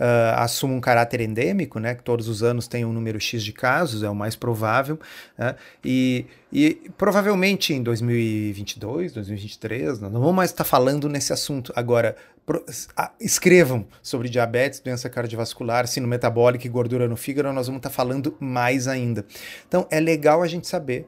uh, 0.00 0.34
assuma 0.36 0.74
um 0.74 0.80
caráter 0.80 1.20
endêmico, 1.20 1.78
né, 1.78 1.94
que 1.94 2.02
todos 2.02 2.26
os 2.26 2.42
anos 2.42 2.66
tem 2.66 2.84
um 2.84 2.92
número 2.92 3.20
X 3.20 3.44
de 3.44 3.52
casos, 3.52 4.02
é 4.02 4.08
o 4.08 4.14
mais 4.14 4.34
provável, 4.34 4.98
né, 5.36 5.54
e, 5.84 6.24
e 6.50 6.90
provavelmente 6.96 7.74
em 7.74 7.82
2022, 7.82 9.12
2023, 9.12 10.00
não 10.00 10.10
vamos 10.10 10.34
mais 10.34 10.50
estar 10.50 10.64
tá 10.64 10.70
falando 10.70 11.08
nesse 11.08 11.32
assunto. 11.32 11.72
Agora, 11.76 12.16
pro, 12.46 12.64
a, 12.96 13.12
escrevam 13.20 13.86
sobre 14.02 14.28
diabetes, 14.28 14.80
doença 14.80 15.10
cardiovascular, 15.10 15.86
sino 15.86 16.08
metabólica 16.08 16.66
e 16.66 16.70
gordura 16.70 17.06
no 17.06 17.16
fígado, 17.16 17.52
nós 17.52 17.66
vamos 17.66 17.80
estar 17.80 17.90
tá 17.90 17.94
falando 17.94 18.34
mais 18.40 18.88
ainda. 18.88 19.24
Então, 19.68 19.86
é 19.90 20.00
legal 20.00 20.42
a 20.42 20.46
gente 20.46 20.66
saber 20.66 21.06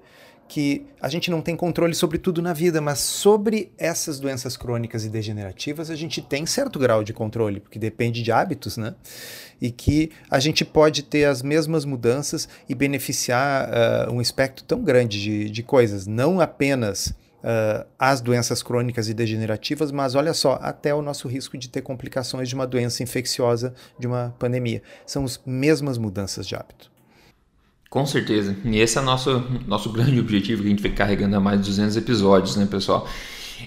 que 0.53 0.85
a 1.01 1.09
gente 1.09 1.31
não 1.31 1.41
tem 1.41 1.57
controle 1.57 1.95
sobre 1.95 2.19
tudo 2.19 2.43
na 2.43 2.53
vida, 2.53 2.79
mas 2.79 2.99
sobre 2.99 3.73
essas 3.79 4.21
doenças 4.21 4.55
crônicas 4.55 5.03
e 5.03 5.09
degenerativas 5.09 5.89
a 5.89 5.97
gente 5.97 6.21
tem 6.21 6.45
certo 6.45 6.79
grau 6.79 7.03
de 7.03 7.15
controle, 7.15 7.59
porque 7.59 7.79
depende 7.79 8.23
de 8.23 8.31
hábitos, 8.31 8.77
né? 8.77 8.95
E 9.59 9.71
que 9.71 10.11
a 10.31 10.39
gente 10.39 10.63
pode 10.63 11.05
ter 11.05 11.25
as 11.25 11.41
mesmas 11.41 11.87
mudanças 11.87 12.51
e 12.69 12.75
beneficiar 12.75 13.71
uh, 13.71 14.13
um 14.13 14.21
espectro 14.21 14.63
tão 14.63 14.85
grande 14.85 15.23
de, 15.23 15.49
de 15.49 15.63
coisas, 15.63 16.07
não 16.07 16.39
apenas 16.39 17.07
uh, 17.07 17.87
as 17.99 18.21
doenças 18.21 18.63
crônicas 18.63 19.09
e 19.09 19.15
degenerativas, 19.15 19.91
mas 19.91 20.15
olha 20.15 20.35
só, 20.35 20.59
até 20.61 20.95
o 20.95 21.01
nosso 21.01 21.29
risco 21.29 21.57
de 21.57 21.71
ter 21.71 21.81
complicações 21.81 22.47
de 22.47 22.55
uma 22.55 22.67
doença 22.67 23.03
infecciosa, 23.03 23.73
de 23.99 24.07
uma 24.07 24.35
pandemia. 24.39 24.83
São 25.07 25.25
as 25.25 25.41
mesmas 25.47 25.97
mudanças 25.97 26.47
de 26.47 26.55
hábito. 26.55 26.92
Com 27.93 28.07
certeza. 28.07 28.57
E 28.65 28.79
esse 28.79 28.97
é 28.97 29.03
o 29.03 29.05
nosso, 29.05 29.45
nosso 29.67 29.91
grande 29.93 30.19
objetivo 30.19 30.63
que 30.63 30.69
a 30.69 30.71
gente 30.71 30.83
vem 30.83 30.95
carregando 30.95 31.37
há 31.37 31.41
mais 31.41 31.61
de 31.61 31.67
200 31.67 31.95
episódios, 31.99 32.57
né, 32.57 32.65
pessoal? 32.65 33.07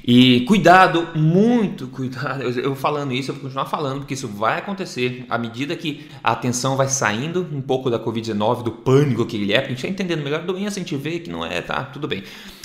E 0.03 0.41
cuidado, 0.41 1.09
muito 1.15 1.87
cuidado. 1.87 2.43
Eu, 2.43 2.51
eu, 2.51 2.75
falando 2.75 3.13
isso, 3.13 3.31
eu 3.31 3.35
vou 3.35 3.43
continuar 3.43 3.65
falando, 3.65 3.99
porque 3.99 4.13
isso 4.13 4.27
vai 4.27 4.59
acontecer 4.59 5.25
à 5.29 5.37
medida 5.37 5.75
que 5.75 6.07
a 6.23 6.31
atenção 6.31 6.75
vai 6.75 6.87
saindo 6.87 7.47
um 7.51 7.61
pouco 7.61 7.89
da 7.89 7.99
Covid-19, 7.99 8.63
do 8.63 8.71
pânico 8.71 9.25
que 9.25 9.37
ele 9.37 9.53
é, 9.53 9.59
porque 9.59 9.73
a 9.73 9.75
gente 9.75 9.85
está 9.85 9.89
entendendo 9.89 10.23
melhor 10.23 10.41
a 10.41 10.43
doença, 10.43 10.79
a 10.79 10.83
gente 10.83 10.95
vê 10.95 11.19
que 11.19 11.29
não 11.29 11.45
é, 11.45 11.61
tá, 11.61 11.83
tudo 11.83 12.07
bem. 12.07 12.23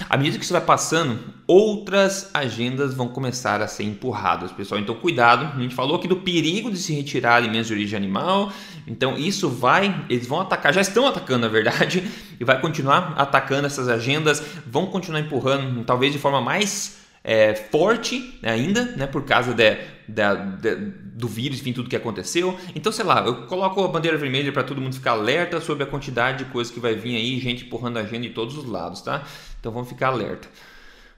À 0.08 0.16
medida 0.16 0.38
que 0.38 0.44
isso 0.44 0.52
vai 0.52 0.62
passando, 0.62 1.18
outras 1.46 2.30
agendas 2.32 2.94
vão 2.94 3.08
começar 3.08 3.60
a 3.60 3.66
ser 3.66 3.84
empurradas, 3.84 4.52
pessoal. 4.52 4.80
Então, 4.80 4.94
cuidado. 4.94 5.52
A 5.56 5.60
gente 5.60 5.74
falou 5.74 5.96
aqui 5.96 6.08
do 6.08 6.16
perigo 6.16 6.70
de 6.70 6.78
se 6.78 6.92
retirar 6.94 7.36
alimentos 7.36 7.68
de 7.68 7.72
origem 7.74 7.96
animal. 7.96 8.52
Então, 8.86 9.16
isso 9.16 9.48
vai, 9.48 10.04
eles 10.08 10.26
vão 10.26 10.40
atacar, 10.40 10.72
já 10.72 10.80
estão 10.80 11.06
atacando, 11.06 11.40
na 11.40 11.48
verdade, 11.48 12.04
e 12.38 12.44
vai 12.44 12.60
continuar 12.60 13.14
atacando 13.16 13.66
essas 13.66 13.88
agendas, 13.88 14.42
vão 14.66 14.86
continuar 14.86 15.20
empurrando, 15.20 15.84
talvez 15.84 16.12
de 16.12 16.18
forma 16.18 16.40
mais 16.40 17.00
é, 17.22 17.54
forte 17.54 18.38
ainda, 18.42 18.84
né, 18.96 19.06
por 19.06 19.24
causa 19.24 19.54
de, 19.54 19.76
de, 20.08 20.22
de, 20.60 20.76
do 21.14 21.28
vírus, 21.28 21.60
enfim, 21.60 21.72
tudo 21.72 21.88
que 21.88 21.96
aconteceu. 21.96 22.58
Então, 22.74 22.90
sei 22.90 23.04
lá, 23.04 23.24
eu 23.24 23.46
coloco 23.46 23.82
a 23.84 23.88
bandeira 23.88 24.16
vermelha 24.16 24.52
para 24.52 24.62
todo 24.62 24.80
mundo 24.80 24.94
ficar 24.94 25.12
alerta 25.12 25.60
sobre 25.60 25.84
a 25.84 25.86
quantidade 25.86 26.44
de 26.44 26.50
coisas 26.50 26.72
que 26.72 26.80
vai 26.80 26.94
vir 26.94 27.16
aí, 27.16 27.38
gente 27.38 27.64
empurrando 27.64 27.98
a 27.98 28.00
agenda 28.00 28.26
de 28.26 28.30
todos 28.30 28.56
os 28.56 28.64
lados, 28.64 29.02
tá? 29.02 29.24
Então, 29.58 29.70
vamos 29.70 29.88
ficar 29.88 30.08
alerta. 30.08 30.48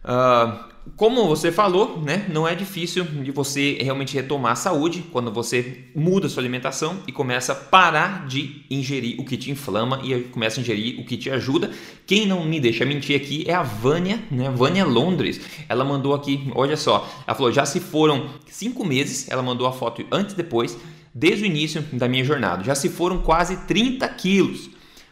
Uh, 0.04 0.72
como 0.96 1.28
você 1.28 1.52
falou, 1.52 2.00
né, 2.00 2.26
não 2.28 2.46
é 2.46 2.56
difícil 2.56 3.04
de 3.04 3.30
você 3.30 3.78
realmente 3.80 4.14
retomar 4.14 4.52
a 4.52 4.56
saúde 4.56 5.04
quando 5.12 5.30
você 5.30 5.84
muda 5.94 6.28
sua 6.28 6.42
alimentação 6.42 6.98
e 7.06 7.12
começa 7.12 7.52
a 7.52 7.54
parar 7.54 8.26
de 8.26 8.64
ingerir 8.68 9.20
o 9.20 9.24
que 9.24 9.36
te 9.36 9.50
inflama 9.50 10.00
e 10.02 10.22
começa 10.24 10.58
a 10.58 10.60
ingerir 10.60 11.00
o 11.00 11.04
que 11.04 11.16
te 11.16 11.30
ajuda. 11.30 11.70
Quem 12.04 12.26
não 12.26 12.44
me 12.44 12.58
deixa 12.58 12.84
mentir 12.84 13.16
aqui 13.16 13.44
é 13.46 13.54
a 13.54 13.62
Vânia, 13.62 14.24
né? 14.28 14.50
Vânia 14.50 14.84
Londres. 14.84 15.40
Ela 15.68 15.84
mandou 15.84 16.14
aqui, 16.14 16.50
olha 16.52 16.76
só, 16.76 17.08
ela 17.26 17.36
falou: 17.36 17.52
já 17.52 17.64
se 17.64 17.78
foram 17.78 18.28
cinco 18.46 18.84
meses, 18.84 19.30
ela 19.30 19.42
mandou 19.42 19.68
a 19.68 19.72
foto 19.72 20.04
antes 20.10 20.34
e 20.34 20.36
depois, 20.36 20.76
desde 21.14 21.44
o 21.44 21.46
início 21.46 21.80
da 21.92 22.08
minha 22.08 22.24
jornada. 22.24 22.64
Já 22.64 22.74
se 22.74 22.88
foram 22.88 23.22
quase 23.22 23.56
30 23.68 24.08
quilos. 24.08 24.68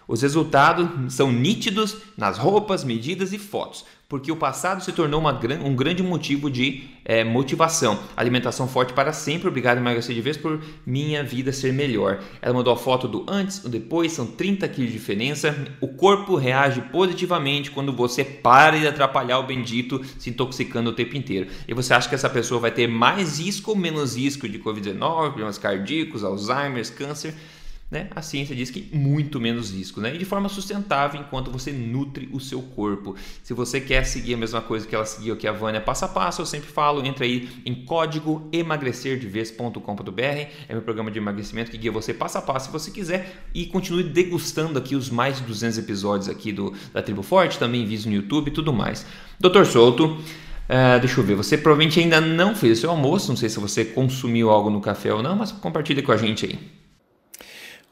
Os 0.09 0.23
resultados 0.23 1.15
são 1.15 1.31
nítidos 1.31 1.97
nas 2.19 2.37
roupas, 2.37 2.83
medidas 2.83 3.33
e 3.33 3.39
fotos 3.39 3.85
porque 4.11 4.33
o 4.33 4.37
passado 4.37 4.83
se 4.83 4.91
tornou 4.91 5.23
um 5.65 5.77
grande 5.77 6.03
motivo 6.03 6.51
de 6.51 6.83
é, 7.05 7.23
motivação. 7.23 7.97
Alimentação 8.17 8.67
forte 8.67 8.93
para 8.93 9.13
sempre, 9.13 9.47
obrigado 9.47 9.79
a 9.79 9.81
emagrecer 9.81 10.17
de 10.17 10.21
vez 10.21 10.37
por 10.37 10.61
minha 10.85 11.23
vida 11.23 11.53
ser 11.53 11.73
melhor. 11.73 12.21
Ela 12.43 12.53
mandou 12.53 12.73
a 12.73 12.77
foto 12.77 13.07
do 13.07 13.25
antes, 13.29 13.65
o 13.65 13.69
depois, 13.69 14.11
são 14.11 14.27
30 14.27 14.67
quilos 14.67 14.91
de 14.91 14.99
diferença. 14.99 15.57
O 15.81 15.87
corpo 15.87 16.35
reage 16.35 16.81
positivamente 16.91 17.71
quando 17.71 17.93
você 17.93 18.25
para 18.25 18.81
de 18.81 18.89
atrapalhar 18.89 19.39
o 19.39 19.45
bendito 19.47 20.05
se 20.19 20.29
intoxicando 20.29 20.91
o 20.91 20.93
tempo 20.93 21.17
inteiro. 21.17 21.47
E 21.69 21.73
você 21.73 21.95
acha 21.95 22.09
que 22.09 22.15
essa 22.17 22.29
pessoa 22.29 22.61
vai 22.61 22.73
ter 22.73 22.89
mais 22.89 23.39
risco 23.39 23.71
ou 23.71 23.77
menos 23.77 24.17
risco 24.17 24.49
de 24.49 24.59
Covid-19, 24.59 25.29
problemas 25.29 25.57
cardíacos, 25.57 26.25
Alzheimer, 26.25 26.93
câncer? 26.97 27.33
Né? 27.91 28.09
A 28.15 28.23
ciência 28.23 28.55
diz 28.55 28.71
que 28.71 28.89
muito 28.97 29.41
menos 29.41 29.73
risco, 29.73 30.01
né? 30.01 30.15
E 30.15 30.19
de 30.19 30.25
forma 30.25 30.49
sustentável 30.49 31.21
enquanto 31.21 31.51
você 31.51 31.73
nutre 31.73 32.29
o 32.33 32.39
seu 32.39 32.63
corpo. 32.63 33.17
Se 33.43 33.53
você 33.53 33.81
quer 33.81 34.05
seguir 34.05 34.35
a 34.35 34.37
mesma 34.37 34.61
coisa 34.61 34.87
que 34.87 34.95
ela 34.95 35.05
seguiu 35.05 35.35
aqui 35.35 35.49
a 35.49 35.51
Vânia 35.53 35.81
passo 35.81 36.05
a 36.05 36.09
passo, 36.09 36.41
eu 36.41 36.47
sempre 36.47 36.71
falo, 36.71 37.05
entra 37.05 37.25
aí 37.25 37.49
em 37.67 37.75
código 37.85 38.49
emagrecerdeves.com.br. 38.53 40.21
É 40.21 40.73
meu 40.73 40.83
programa 40.83 41.11
de 41.11 41.19
emagrecimento 41.19 41.73
que 41.73 41.79
guia 41.79 41.91
você 41.91 42.15
passo 42.15 42.39
a 42.39 42.43
passo 42.43 42.67
se 42.67 42.73
você 42.73 42.93
quiser 42.93 43.45
e 43.53 43.67
continue 43.67 44.05
degustando 44.05 44.79
aqui 44.79 44.95
os 44.95 45.11
mais 45.11 45.39
de 45.39 45.43
200 45.43 45.79
episódios 45.79 46.29
aqui 46.29 46.53
do 46.53 46.73
da 46.93 47.03
Tribo 47.03 47.25
Forte, 47.25 47.59
também 47.59 47.85
vídeos 47.85 48.07
no 48.07 48.13
YouTube 48.13 48.49
e 48.49 48.53
tudo 48.53 48.73
mais. 48.73 49.05
Doutor 49.41 49.67
Souto, 49.67 50.07
uh, 50.07 51.01
deixa 51.01 51.19
eu 51.19 51.25
ver, 51.25 51.35
você 51.35 51.59
provavelmente 51.59 51.99
ainda 51.99 52.21
não 52.21 52.55
fez 52.55 52.79
o 52.79 52.81
seu 52.83 52.91
almoço, 52.91 53.31
não 53.31 53.37
sei 53.37 53.49
se 53.49 53.59
você 53.59 53.85
consumiu 53.85 54.49
algo 54.49 54.71
no 54.71 54.81
café 54.81 55.13
ou 55.13 55.25
não, 55.25 55.35
mas 55.35 55.51
compartilha 55.51 56.03
com 56.05 56.13
a 56.13 56.17
gente 56.17 56.47
aí. 56.47 56.80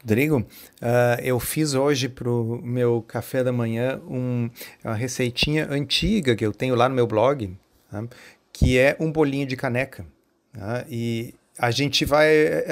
Rodrigo, 0.09 0.39
uh, 0.39 1.21
eu 1.23 1.39
fiz 1.39 1.75
hoje 1.75 2.09
para 2.09 2.31
o 2.31 2.63
meu 2.63 3.05
café 3.07 3.45
da 3.45 3.53
manhã 3.53 4.01
um, 4.09 4.49
uma 4.83 4.95
receitinha 4.95 5.69
antiga 5.71 6.35
que 6.35 6.47
eu 6.47 6.51
tenho 6.51 6.75
lá 6.75 6.89
no 6.89 6.95
meu 6.95 7.07
blog, 7.07 7.55
tá? 7.91 8.03
que 8.51 8.79
é 8.79 8.97
um 8.99 9.13
bolinho 9.13 9.47
de 9.47 9.55
caneca. 9.55 10.07
Tá? 10.51 10.87
E 10.89 11.35
a 11.59 11.71
gente 11.71 12.07
vai, 12.07 12.31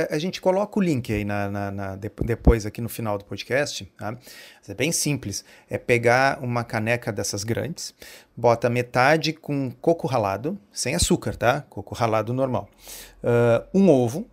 a 0.08 0.18
gente 0.18 0.40
coloca 0.40 0.78
o 0.78 0.82
link 0.82 1.12
aí 1.12 1.26
na, 1.26 1.50
na, 1.50 1.70
na 1.70 1.96
depois 1.96 2.64
aqui 2.64 2.80
no 2.80 2.88
final 2.88 3.18
do 3.18 3.26
podcast. 3.26 3.84
Tá? 3.98 4.16
É 4.66 4.72
bem 4.72 4.90
simples, 4.90 5.44
é 5.68 5.76
pegar 5.76 6.42
uma 6.42 6.64
caneca 6.64 7.12
dessas 7.12 7.44
grandes, 7.44 7.94
bota 8.34 8.70
metade 8.70 9.34
com 9.34 9.70
coco 9.72 10.06
ralado, 10.06 10.58
sem 10.72 10.94
açúcar, 10.94 11.36
tá? 11.36 11.60
Coco 11.68 11.94
ralado 11.94 12.32
normal. 12.32 12.66
Uh, 13.22 13.78
um 13.78 13.90
ovo, 13.90 14.26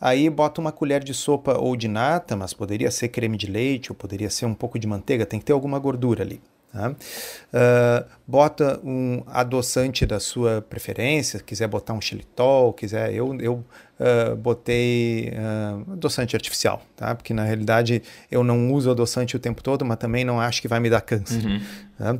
Aí 0.00 0.30
bota 0.30 0.60
uma 0.60 0.72
colher 0.72 1.04
de 1.04 1.12
sopa 1.12 1.58
ou 1.58 1.76
de 1.76 1.86
nata, 1.86 2.34
mas 2.34 2.54
poderia 2.54 2.90
ser 2.90 3.08
creme 3.08 3.36
de 3.36 3.46
leite 3.46 3.92
ou 3.92 3.96
poderia 3.96 4.30
ser 4.30 4.46
um 4.46 4.54
pouco 4.54 4.78
de 4.78 4.86
manteiga, 4.86 5.26
tem 5.26 5.38
que 5.38 5.44
ter 5.44 5.52
alguma 5.52 5.78
gordura 5.78 6.22
ali. 6.22 6.40
Tá? 6.72 6.90
Uh, 6.90 8.08
bota 8.24 8.80
um 8.84 9.24
adoçante 9.26 10.06
da 10.06 10.20
sua 10.20 10.62
preferência, 10.62 11.40
quiser 11.40 11.66
botar 11.66 11.94
um 11.94 12.00
xilitol, 12.00 12.72
quiser, 12.72 13.12
eu, 13.12 13.36
eu 13.40 13.64
uh, 13.98 14.36
botei 14.36 15.32
uh, 15.32 15.92
adoçante 15.94 16.36
artificial, 16.36 16.80
tá? 16.94 17.12
porque 17.12 17.34
na 17.34 17.42
realidade 17.42 18.04
eu 18.30 18.44
não 18.44 18.72
uso 18.72 18.88
adoçante 18.88 19.34
o 19.34 19.40
tempo 19.40 19.64
todo, 19.64 19.84
mas 19.84 19.98
também 19.98 20.24
não 20.24 20.40
acho 20.40 20.62
que 20.62 20.68
vai 20.68 20.78
me 20.78 20.88
dar 20.88 21.00
câncer. 21.00 21.44
Uhum. 21.44 21.60
Tá? 21.98 22.16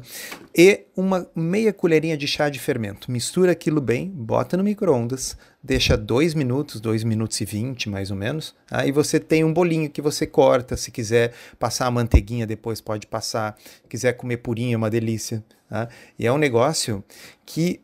E 0.57 0.85
uma 0.97 1.29
meia 1.33 1.73
colherinha 1.73 2.17
de 2.17 2.27
chá 2.27 2.49
de 2.49 2.59
fermento, 2.59 3.09
mistura 3.09 3.53
aquilo 3.53 3.81
bem, 3.81 4.09
bota 4.09 4.57
no 4.57 4.65
micro-ondas, 4.65 5.39
deixa 5.63 5.97
2 5.97 6.35
minutos, 6.35 6.81
2 6.81 7.05
minutos 7.05 7.41
e 7.41 7.45
20 7.45 7.89
mais 7.89 8.11
ou 8.11 8.17
menos. 8.17 8.55
Aí 8.71 8.91
você 8.91 9.21
tem 9.21 9.45
um 9.45 9.53
bolinho 9.53 9.91
que 9.91 10.01
você 10.01 10.27
corta, 10.27 10.77
se 10.77 10.91
quiser 10.91 11.33
passar 11.59 11.87
a 11.87 11.91
manteiguinha 11.91 12.47
depois 12.47 12.81
pode 12.81 13.07
passar, 13.07 13.57
quiser 13.89 14.15
comer 14.15 14.39
purinho 14.39 14.75
é 14.75 14.77
uma 14.77 14.91
delícia. 14.91 15.45
Tá? 15.69 15.89
E 16.19 16.27
é 16.27 16.33
um 16.33 16.39
negócio 16.39 17.05
que 17.45 17.81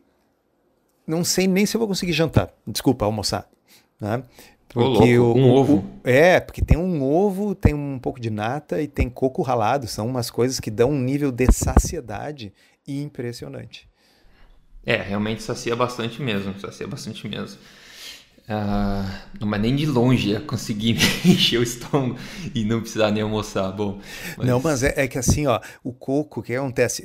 não 1.05 1.23
sei 1.23 1.47
nem 1.47 1.65
se 1.65 1.75
eu 1.75 1.79
vou 1.79 1.87
conseguir 1.87 2.13
jantar, 2.13 2.53
desculpa, 2.65 3.05
almoçar. 3.05 3.49
Tá? 3.99 4.21
Porque 4.67 5.17
um 5.17 5.49
o, 5.49 5.53
ovo. 5.53 5.83
É, 6.03 6.39
porque 6.39 6.61
tem 6.61 6.77
um 6.77 7.01
ovo, 7.01 7.55
tem 7.55 7.73
um 7.73 7.97
pouco 7.97 8.19
de 8.19 8.29
nata 8.29 8.81
e 8.81 8.87
tem 8.87 9.09
coco 9.09 9.41
ralado. 9.41 9.87
São 9.87 10.05
umas 10.05 10.29
coisas 10.29 10.59
que 10.59 10.69
dão 10.69 10.91
um 10.91 10.99
nível 10.99 11.31
de 11.31 11.47
saciedade 11.51 12.53
impressionante. 12.85 13.86
É, 14.87 14.95
realmente 14.95 15.43
sacia 15.43 15.75
bastante 15.75 16.21
mesmo, 16.21 16.57
sacia 16.61 16.87
bastante 16.87 17.27
mesmo. 17.27 17.59
Ah, 18.49 19.23
não, 19.37 19.45
mas 19.45 19.59
nem 19.59 19.75
de 19.75 19.85
longe 19.85 20.29
ia 20.29 20.39
conseguir 20.39 20.95
encher 21.27 21.59
o 21.59 21.63
estômago 21.63 22.17
e 22.55 22.63
não 22.63 22.79
precisar 22.79 23.11
nem 23.11 23.21
almoçar. 23.21 23.69
Bom, 23.73 23.99
mas... 24.37 24.47
Não, 24.47 24.61
mas 24.61 24.83
é, 24.83 24.93
é, 24.95 25.05
que 25.09 25.17
assim, 25.17 25.45
ó, 25.45 25.59
o 25.83 25.91
coco, 25.91 26.41
que 26.41 26.55
acontece? 26.55 27.03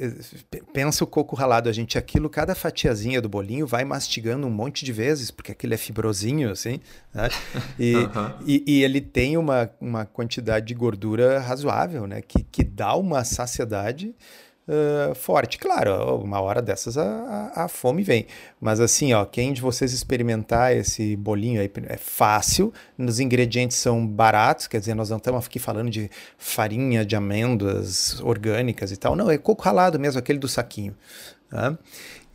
Pensa 0.72 1.02
o 1.02 1.06
coco 1.08 1.34
ralado, 1.34 1.68
a 1.68 1.72
gente, 1.72 1.98
aquilo, 1.98 2.30
cada 2.30 2.54
fatiazinha 2.54 3.20
do 3.20 3.28
bolinho 3.28 3.66
vai 3.66 3.84
mastigando 3.84 4.46
um 4.46 4.50
monte 4.50 4.84
de 4.84 4.92
vezes, 4.92 5.32
porque 5.32 5.50
aquilo 5.50 5.74
é 5.74 5.76
fibrosinho, 5.76 6.52
assim, 6.52 6.78
né? 7.12 7.28
E, 7.76 7.96
uhum. 8.14 8.32
e, 8.46 8.62
e, 8.64 8.84
ele 8.84 9.00
tem 9.00 9.36
uma, 9.36 9.68
uma 9.80 10.06
quantidade 10.06 10.66
de 10.66 10.74
gordura 10.74 11.40
razoável, 11.40 12.06
né? 12.06 12.22
Que, 12.22 12.44
que 12.44 12.62
dá 12.62 12.94
uma 12.94 13.24
saciedade 13.24 14.14
forte. 15.14 15.58
Claro, 15.58 16.16
uma 16.16 16.40
hora 16.40 16.62
dessas 16.62 16.96
a, 16.96 17.04
a, 17.54 17.64
a, 17.64 17.68
fome 17.68 18.02
vem. 18.02 18.26
Mas 18.60 18.80
assim, 18.80 19.12
ó, 19.12 19.24
quem 19.24 19.52
de 19.52 19.60
vocês 19.60 19.92
experimentar 19.92 20.74
esse 20.74 21.16
bolinho 21.16 21.60
aí 21.60 21.70
é 21.88 21.96
fácil, 21.96 22.72
os 22.98 23.20
ingredientes 23.20 23.76
são 23.76 24.06
baratos, 24.06 24.66
quer 24.66 24.78
dizer, 24.78 24.94
nós 24.94 25.10
não 25.10 25.18
estamos 25.18 25.46
aqui 25.46 25.58
falando 25.58 25.90
de 25.90 26.10
farinha 26.36 27.04
de 27.04 27.16
amêndoas 27.16 28.20
orgânicas 28.20 28.92
e 28.92 28.96
tal. 28.96 29.16
Não, 29.16 29.30
é 29.30 29.38
coco 29.38 29.62
ralado 29.62 29.98
mesmo, 29.98 30.18
aquele 30.18 30.38
do 30.38 30.48
saquinho. 30.48 30.96
Tá? 31.50 31.76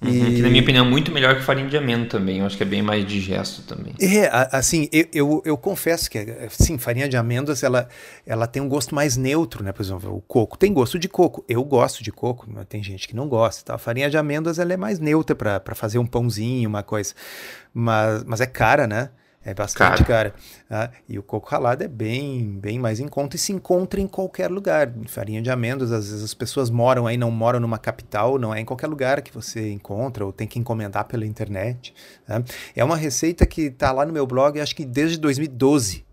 Uhum, 0.02 0.12
e... 0.12 0.36
Que 0.36 0.42
na 0.42 0.50
minha 0.50 0.62
opinião 0.62 0.86
é 0.86 0.90
muito 0.90 1.12
melhor 1.12 1.36
que 1.36 1.42
farinha 1.42 1.68
de 1.68 1.78
amêndoa 1.78 2.08
também. 2.08 2.40
Eu 2.40 2.46
acho 2.46 2.56
que 2.56 2.64
é 2.64 2.66
bem 2.66 2.82
mais 2.82 3.06
digesto 3.06 3.64
também. 3.64 3.94
É, 4.00 4.30
assim, 4.52 4.88
eu, 4.92 5.06
eu, 5.14 5.42
eu, 5.46 5.58
confesso 5.58 6.10
que, 6.10 6.20
sim, 6.50 6.78
farinha 6.78 7.10
de 7.10 7.18
amêndoas, 7.18 7.64
ela, 7.64 7.88
ela 8.26 8.46
tem 8.46 8.62
um 8.62 8.70
gosto 8.70 8.94
mais 8.94 9.18
neutro, 9.18 9.64
né? 9.64 9.72
Por 9.72 9.82
exemplo, 9.82 10.16
o 10.16 10.22
coco 10.22 10.58
tem 10.58 10.72
gosto 10.72 11.00
de 11.00 11.10
coco. 11.10 11.44
Eu 11.48 11.64
gosto 11.64 12.04
de 12.04 12.12
coco, 12.12 12.46
mas 12.48 12.66
tem 12.68 12.84
gente 12.84 13.08
que 13.08 13.16
não 13.16 13.28
gosta. 13.28 13.66
Tá? 13.66 13.76
A 13.76 13.78
farinha 13.78 14.10
de 14.10 14.18
amêndoas, 14.18 14.60
ela 14.60 14.72
é 14.72 14.78
mais 14.78 15.00
neutra 15.00 15.36
para 15.36 15.76
fazer 15.76 15.98
um 15.98 16.06
pãozinho, 16.06 16.70
uma 16.70 16.84
coisa. 16.84 17.14
Mas, 17.74 18.24
mas 18.24 18.42
é 18.42 18.46
cara, 18.46 18.86
né? 18.86 19.10
É 19.48 19.54
bastante 19.54 20.04
cara. 20.04 20.36
Ah, 20.70 20.90
e 21.08 21.18
o 21.18 21.24
coco 21.24 21.50
ralado 21.50 21.82
é 21.82 21.88
bem, 21.88 22.60
bem 22.60 22.78
mais 22.78 23.00
em 23.00 23.08
conta 23.08 23.38
e 23.38 23.40
se 23.40 23.54
encontra 23.54 24.02
em 24.02 24.06
qualquer 24.06 24.52
lugar. 24.52 24.92
Farinha 25.08 25.42
de 25.42 25.50
amêndoas, 25.50 25.94
às 25.94 26.10
vezes 26.10 26.22
as 26.22 26.34
pessoas 26.34 26.70
moram 26.70 27.08
aí, 27.08 27.16
não 27.16 27.32
moram 27.32 27.58
numa 27.58 27.78
capital, 27.78 28.38
não 28.38 28.54
é 28.54 28.60
em 28.60 28.66
qualquer 28.66 28.88
lugar 28.88 29.22
que 29.22 29.34
você 29.34 29.72
encontra 29.72 30.26
ou 30.26 30.34
tem 30.34 30.46
que 30.46 30.60
encomendar 30.60 31.06
pela 31.06 31.26
internet. 31.26 31.94
Né? 32.28 32.44
É 32.76 32.84
uma 32.84 32.98
receita 32.98 33.46
que 33.46 33.62
está 33.62 33.94
lá 33.94 34.06
no 34.06 34.12
meu 34.12 34.28
blog, 34.28 34.60
acho 34.60 34.76
que 34.76 34.84
desde 34.84 35.18
2012. 35.18 36.06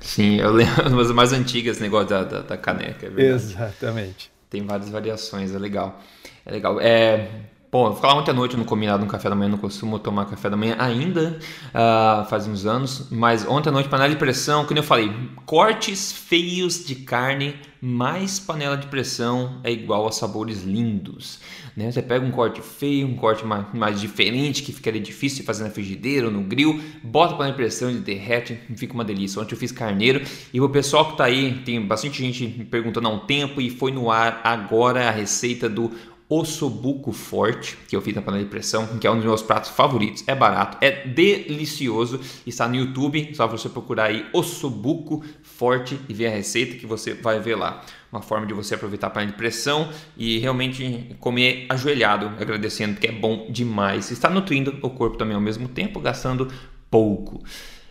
Sim, 0.00 0.36
eu 0.36 0.52
lembro 0.52 0.88
das 0.96 1.10
mais 1.10 1.32
antigas, 1.32 1.80
negócio 1.80 2.10
da, 2.10 2.22
da, 2.22 2.42
da 2.42 2.56
caneca. 2.56 3.12
É 3.16 3.22
Exatamente. 3.22 4.30
Tem 4.48 4.64
várias 4.64 4.88
variações, 4.88 5.52
é 5.52 5.58
legal. 5.58 6.00
É 6.46 6.52
legal. 6.52 6.80
É, 6.80 7.28
Bom, 7.72 7.86
eu 7.86 7.94
falar 7.94 8.16
ontem 8.18 8.32
à 8.32 8.34
noite 8.34 8.56
no 8.56 8.64
combinado 8.64 9.04
no 9.04 9.08
café 9.08 9.28
da 9.28 9.36
manhã, 9.36 9.48
não 9.48 9.56
costumo 9.56 9.96
tomar 9.96 10.26
café 10.26 10.50
da 10.50 10.56
manhã 10.56 10.74
ainda, 10.76 11.38
uh, 11.68 12.28
faz 12.28 12.48
uns 12.48 12.66
anos, 12.66 13.06
mas 13.12 13.46
ontem 13.46 13.68
à 13.68 13.72
noite, 13.72 13.88
panela 13.88 14.10
de 14.10 14.16
pressão, 14.16 14.64
como 14.64 14.80
eu 14.80 14.82
falei, 14.82 15.12
cortes 15.46 16.10
feios 16.10 16.84
de 16.84 16.96
carne 16.96 17.54
mais 17.80 18.40
panela 18.40 18.76
de 18.76 18.88
pressão 18.88 19.60
é 19.62 19.70
igual 19.70 20.08
a 20.08 20.10
sabores 20.10 20.64
lindos. 20.64 21.38
Né? 21.76 21.92
Você 21.92 22.02
pega 22.02 22.26
um 22.26 22.32
corte 22.32 22.60
feio, 22.60 23.06
um 23.06 23.14
corte 23.14 23.46
mais, 23.46 23.64
mais 23.72 24.00
diferente, 24.00 24.64
que 24.64 24.72
ficaria 24.72 25.00
difícil 25.00 25.38
de 25.38 25.44
fazer 25.44 25.62
na 25.62 25.70
frigideira 25.70 26.26
ou 26.26 26.32
no 26.32 26.42
grill, 26.42 26.80
bota 27.04 27.34
panela 27.34 27.52
de 27.52 27.56
pressão, 27.56 27.88
ele 27.88 28.00
derrete, 28.00 28.58
fica 28.74 28.94
uma 28.94 29.04
delícia. 29.04 29.40
Ontem 29.40 29.54
eu 29.54 29.58
fiz 29.58 29.70
carneiro 29.70 30.20
e 30.52 30.60
o 30.60 30.68
pessoal 30.68 31.04
que 31.04 31.12
está 31.12 31.26
aí, 31.26 31.62
tem 31.64 31.80
bastante 31.80 32.18
gente 32.18 32.48
perguntando 32.64 33.06
há 33.06 33.10
um 33.12 33.20
tempo 33.20 33.60
e 33.60 33.70
foi 33.70 33.92
no 33.92 34.10
ar 34.10 34.40
agora 34.42 35.08
a 35.08 35.12
receita 35.12 35.68
do 35.68 35.92
ossobuco 36.30 37.10
forte, 37.10 37.76
que 37.88 37.96
eu 37.96 38.00
fiz 38.00 38.14
na 38.14 38.22
panela 38.22 38.44
de 38.44 38.48
pressão, 38.48 38.86
que 38.98 39.06
é 39.06 39.10
um 39.10 39.16
dos 39.16 39.24
meus 39.24 39.42
pratos 39.42 39.70
favoritos. 39.70 40.22
É 40.28 40.34
barato, 40.34 40.78
é 40.80 41.04
delicioso. 41.04 42.20
Está 42.46 42.68
no 42.68 42.76
YouTube, 42.76 43.34
só 43.34 43.48
você 43.48 43.68
procurar 43.68 44.04
aí 44.04 44.24
ossobuco 44.32 45.24
forte 45.42 45.98
e 46.08 46.14
ver 46.14 46.28
a 46.28 46.30
receita 46.30 46.76
que 46.76 46.86
você 46.86 47.14
vai 47.14 47.40
ver 47.40 47.56
lá. 47.56 47.82
Uma 48.12 48.22
forma 48.22 48.46
de 48.46 48.54
você 48.54 48.76
aproveitar 48.76 49.08
a 49.08 49.10
panela 49.10 49.32
de 49.32 49.36
pressão 49.36 49.90
e 50.16 50.38
realmente 50.38 51.16
comer 51.18 51.66
ajoelhado, 51.68 52.26
agradecendo, 52.40 52.94
porque 52.94 53.08
é 53.08 53.12
bom 53.12 53.48
demais. 53.50 54.12
Está 54.12 54.30
nutrindo 54.30 54.78
o 54.82 54.90
corpo 54.90 55.16
também 55.16 55.34
ao 55.34 55.40
mesmo 55.40 55.68
tempo, 55.68 55.98
gastando 56.00 56.48
pouco. 56.88 57.42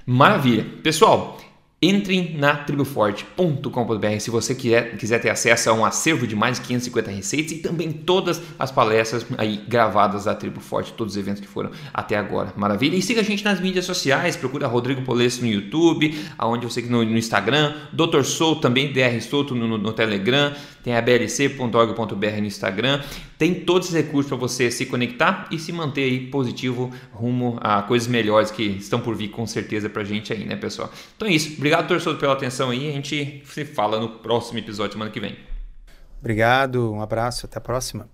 Maravilha. 0.06 0.66
Pessoal, 0.82 1.38
Entrem 1.82 2.36
na 2.38 2.56
triboforte.com.br 2.56 4.20
se 4.20 4.30
você 4.30 4.54
quiser, 4.54 4.98
quiser 4.98 5.20
ter 5.20 5.30
acesso 5.30 5.70
a 5.70 5.74
um 5.74 5.86
acervo 5.86 6.28
de 6.28 6.36
mais 6.36 6.60
de 6.60 6.68
550 6.68 7.10
receitas 7.10 7.52
e 7.54 7.60
também 7.60 7.90
todas 7.94 8.42
as 8.60 8.70
palestras 8.70 9.26
aí 9.38 9.64
gravadas 9.66 10.26
da 10.26 10.36
Tribo 10.36 10.60
Forte, 10.60 10.92
todos 10.92 11.14
os 11.14 11.18
eventos 11.18 11.40
que 11.40 11.48
foram 11.48 11.72
até 11.94 12.18
agora. 12.18 12.52
Maravilha? 12.58 12.98
E 12.98 13.02
siga 13.02 13.22
a 13.22 13.24
gente 13.24 13.46
nas 13.46 13.62
mídias 13.62 13.86
sociais, 13.86 14.36
procura 14.36 14.68
Rodrigo 14.68 15.04
Polesso 15.04 15.40
no 15.40 15.48
YouTube, 15.48 16.20
aonde 16.38 16.66
você 16.66 16.82
no, 16.82 17.02
no 17.06 17.18
Instagram, 17.18 17.74
Dr. 17.94 18.24
Souto 18.24 18.60
também, 18.60 18.92
DR 18.92 19.22
Souto 19.22 19.56
no, 19.56 19.78
no, 19.78 19.94
Telegram, 19.94 20.54
tem 20.84 20.98
a 20.98 21.02
blc.org.br 21.02 22.42
no 22.42 22.46
Instagram, 22.46 23.02
tem 23.38 23.54
todos 23.54 23.88
os 23.88 23.94
recursos 23.94 24.28
para 24.28 24.38
você 24.38 24.70
se 24.70 24.86
conectar 24.86 25.48
e 25.50 25.58
se 25.58 25.72
manter 25.72 26.04
aí 26.04 26.28
positivo 26.28 26.92
rumo 27.14 27.58
a 27.62 27.82
coisas 27.84 28.08
melhores 28.08 28.52
que 28.52 28.64
estão 28.64 29.00
por 29.00 29.16
vir 29.16 29.30
com 29.30 29.48
certeza 29.48 29.90
pra 29.90 30.04
gente 30.04 30.34
aí, 30.34 30.44
né, 30.44 30.58
pessoal? 30.58 30.92
Então 31.16 31.26
é 31.26 31.32
isso. 31.32 31.56
Obrigado, 31.70 31.88
torcedor, 31.88 32.18
pela 32.18 32.34
atenção 32.34 32.72
aí. 32.72 32.90
A 32.90 32.92
gente 32.94 33.44
se 33.46 33.64
fala 33.64 34.00
no 34.00 34.10
próximo 34.10 34.58
episódio 34.58 34.94
semana 34.94 35.12
que 35.12 35.20
vem. 35.20 35.38
Obrigado, 36.20 36.92
um 36.92 37.00
abraço, 37.00 37.46
até 37.46 37.60
a 37.60 37.62
próxima. 37.62 38.10